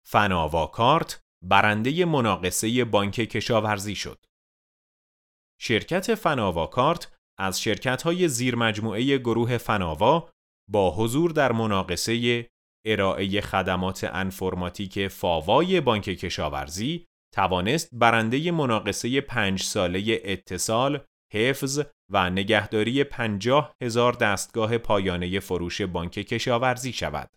فناوا 0.07 0.67
کارت 0.67 1.21
برنده 1.43 2.05
مناقصه 2.05 2.85
بانک 2.85 3.15
کشاورزی 3.15 3.95
شد. 3.95 4.27
شرکت 5.61 6.15
فناوا 6.15 6.67
کارت 6.67 7.17
از 7.39 7.61
شرکت 7.61 8.03
های 8.03 8.29
زیر 8.29 8.57
گروه 9.19 9.59
فناوا 9.59 10.31
با 10.71 10.91
حضور 10.91 11.31
در 11.31 11.53
مناقصه 11.53 12.47
ارائه 12.87 13.41
خدمات 13.41 14.05
انفرماتیک 14.13 15.09
فاوای 15.09 15.81
بانک 15.81 16.05
کشاورزی 16.05 17.07
توانست 17.35 17.91
برنده 17.93 18.51
مناقصه 18.51 19.21
پنج 19.21 19.63
ساله 19.63 20.21
اتصال، 20.25 21.01
حفظ 21.35 21.83
و 22.13 22.31
نگهداری 22.31 23.05
پنجاه 23.05 23.75
هزار 23.83 24.13
دستگاه 24.13 24.79
پایانه 24.79 25.41
فروش 25.41 25.83
بانک 25.83 26.13
کشاورزی 26.13 26.93
شود. 26.93 27.31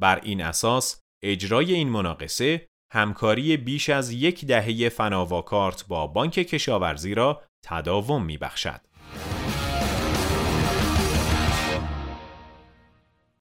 بر 0.00 0.20
این 0.22 0.42
اساس 0.42 1.00
اجرای 1.24 1.74
این 1.74 1.88
مناقصه 1.88 2.66
همکاری 2.92 3.56
بیش 3.56 3.88
از 3.88 4.10
یک 4.10 4.44
دهه 4.44 4.88
فناواکارت 4.88 5.86
با 5.86 6.06
بانک 6.06 6.32
کشاورزی 6.32 7.14
را 7.14 7.42
تداوم 7.64 8.24
می 8.24 8.38
بخشد. 8.38 8.80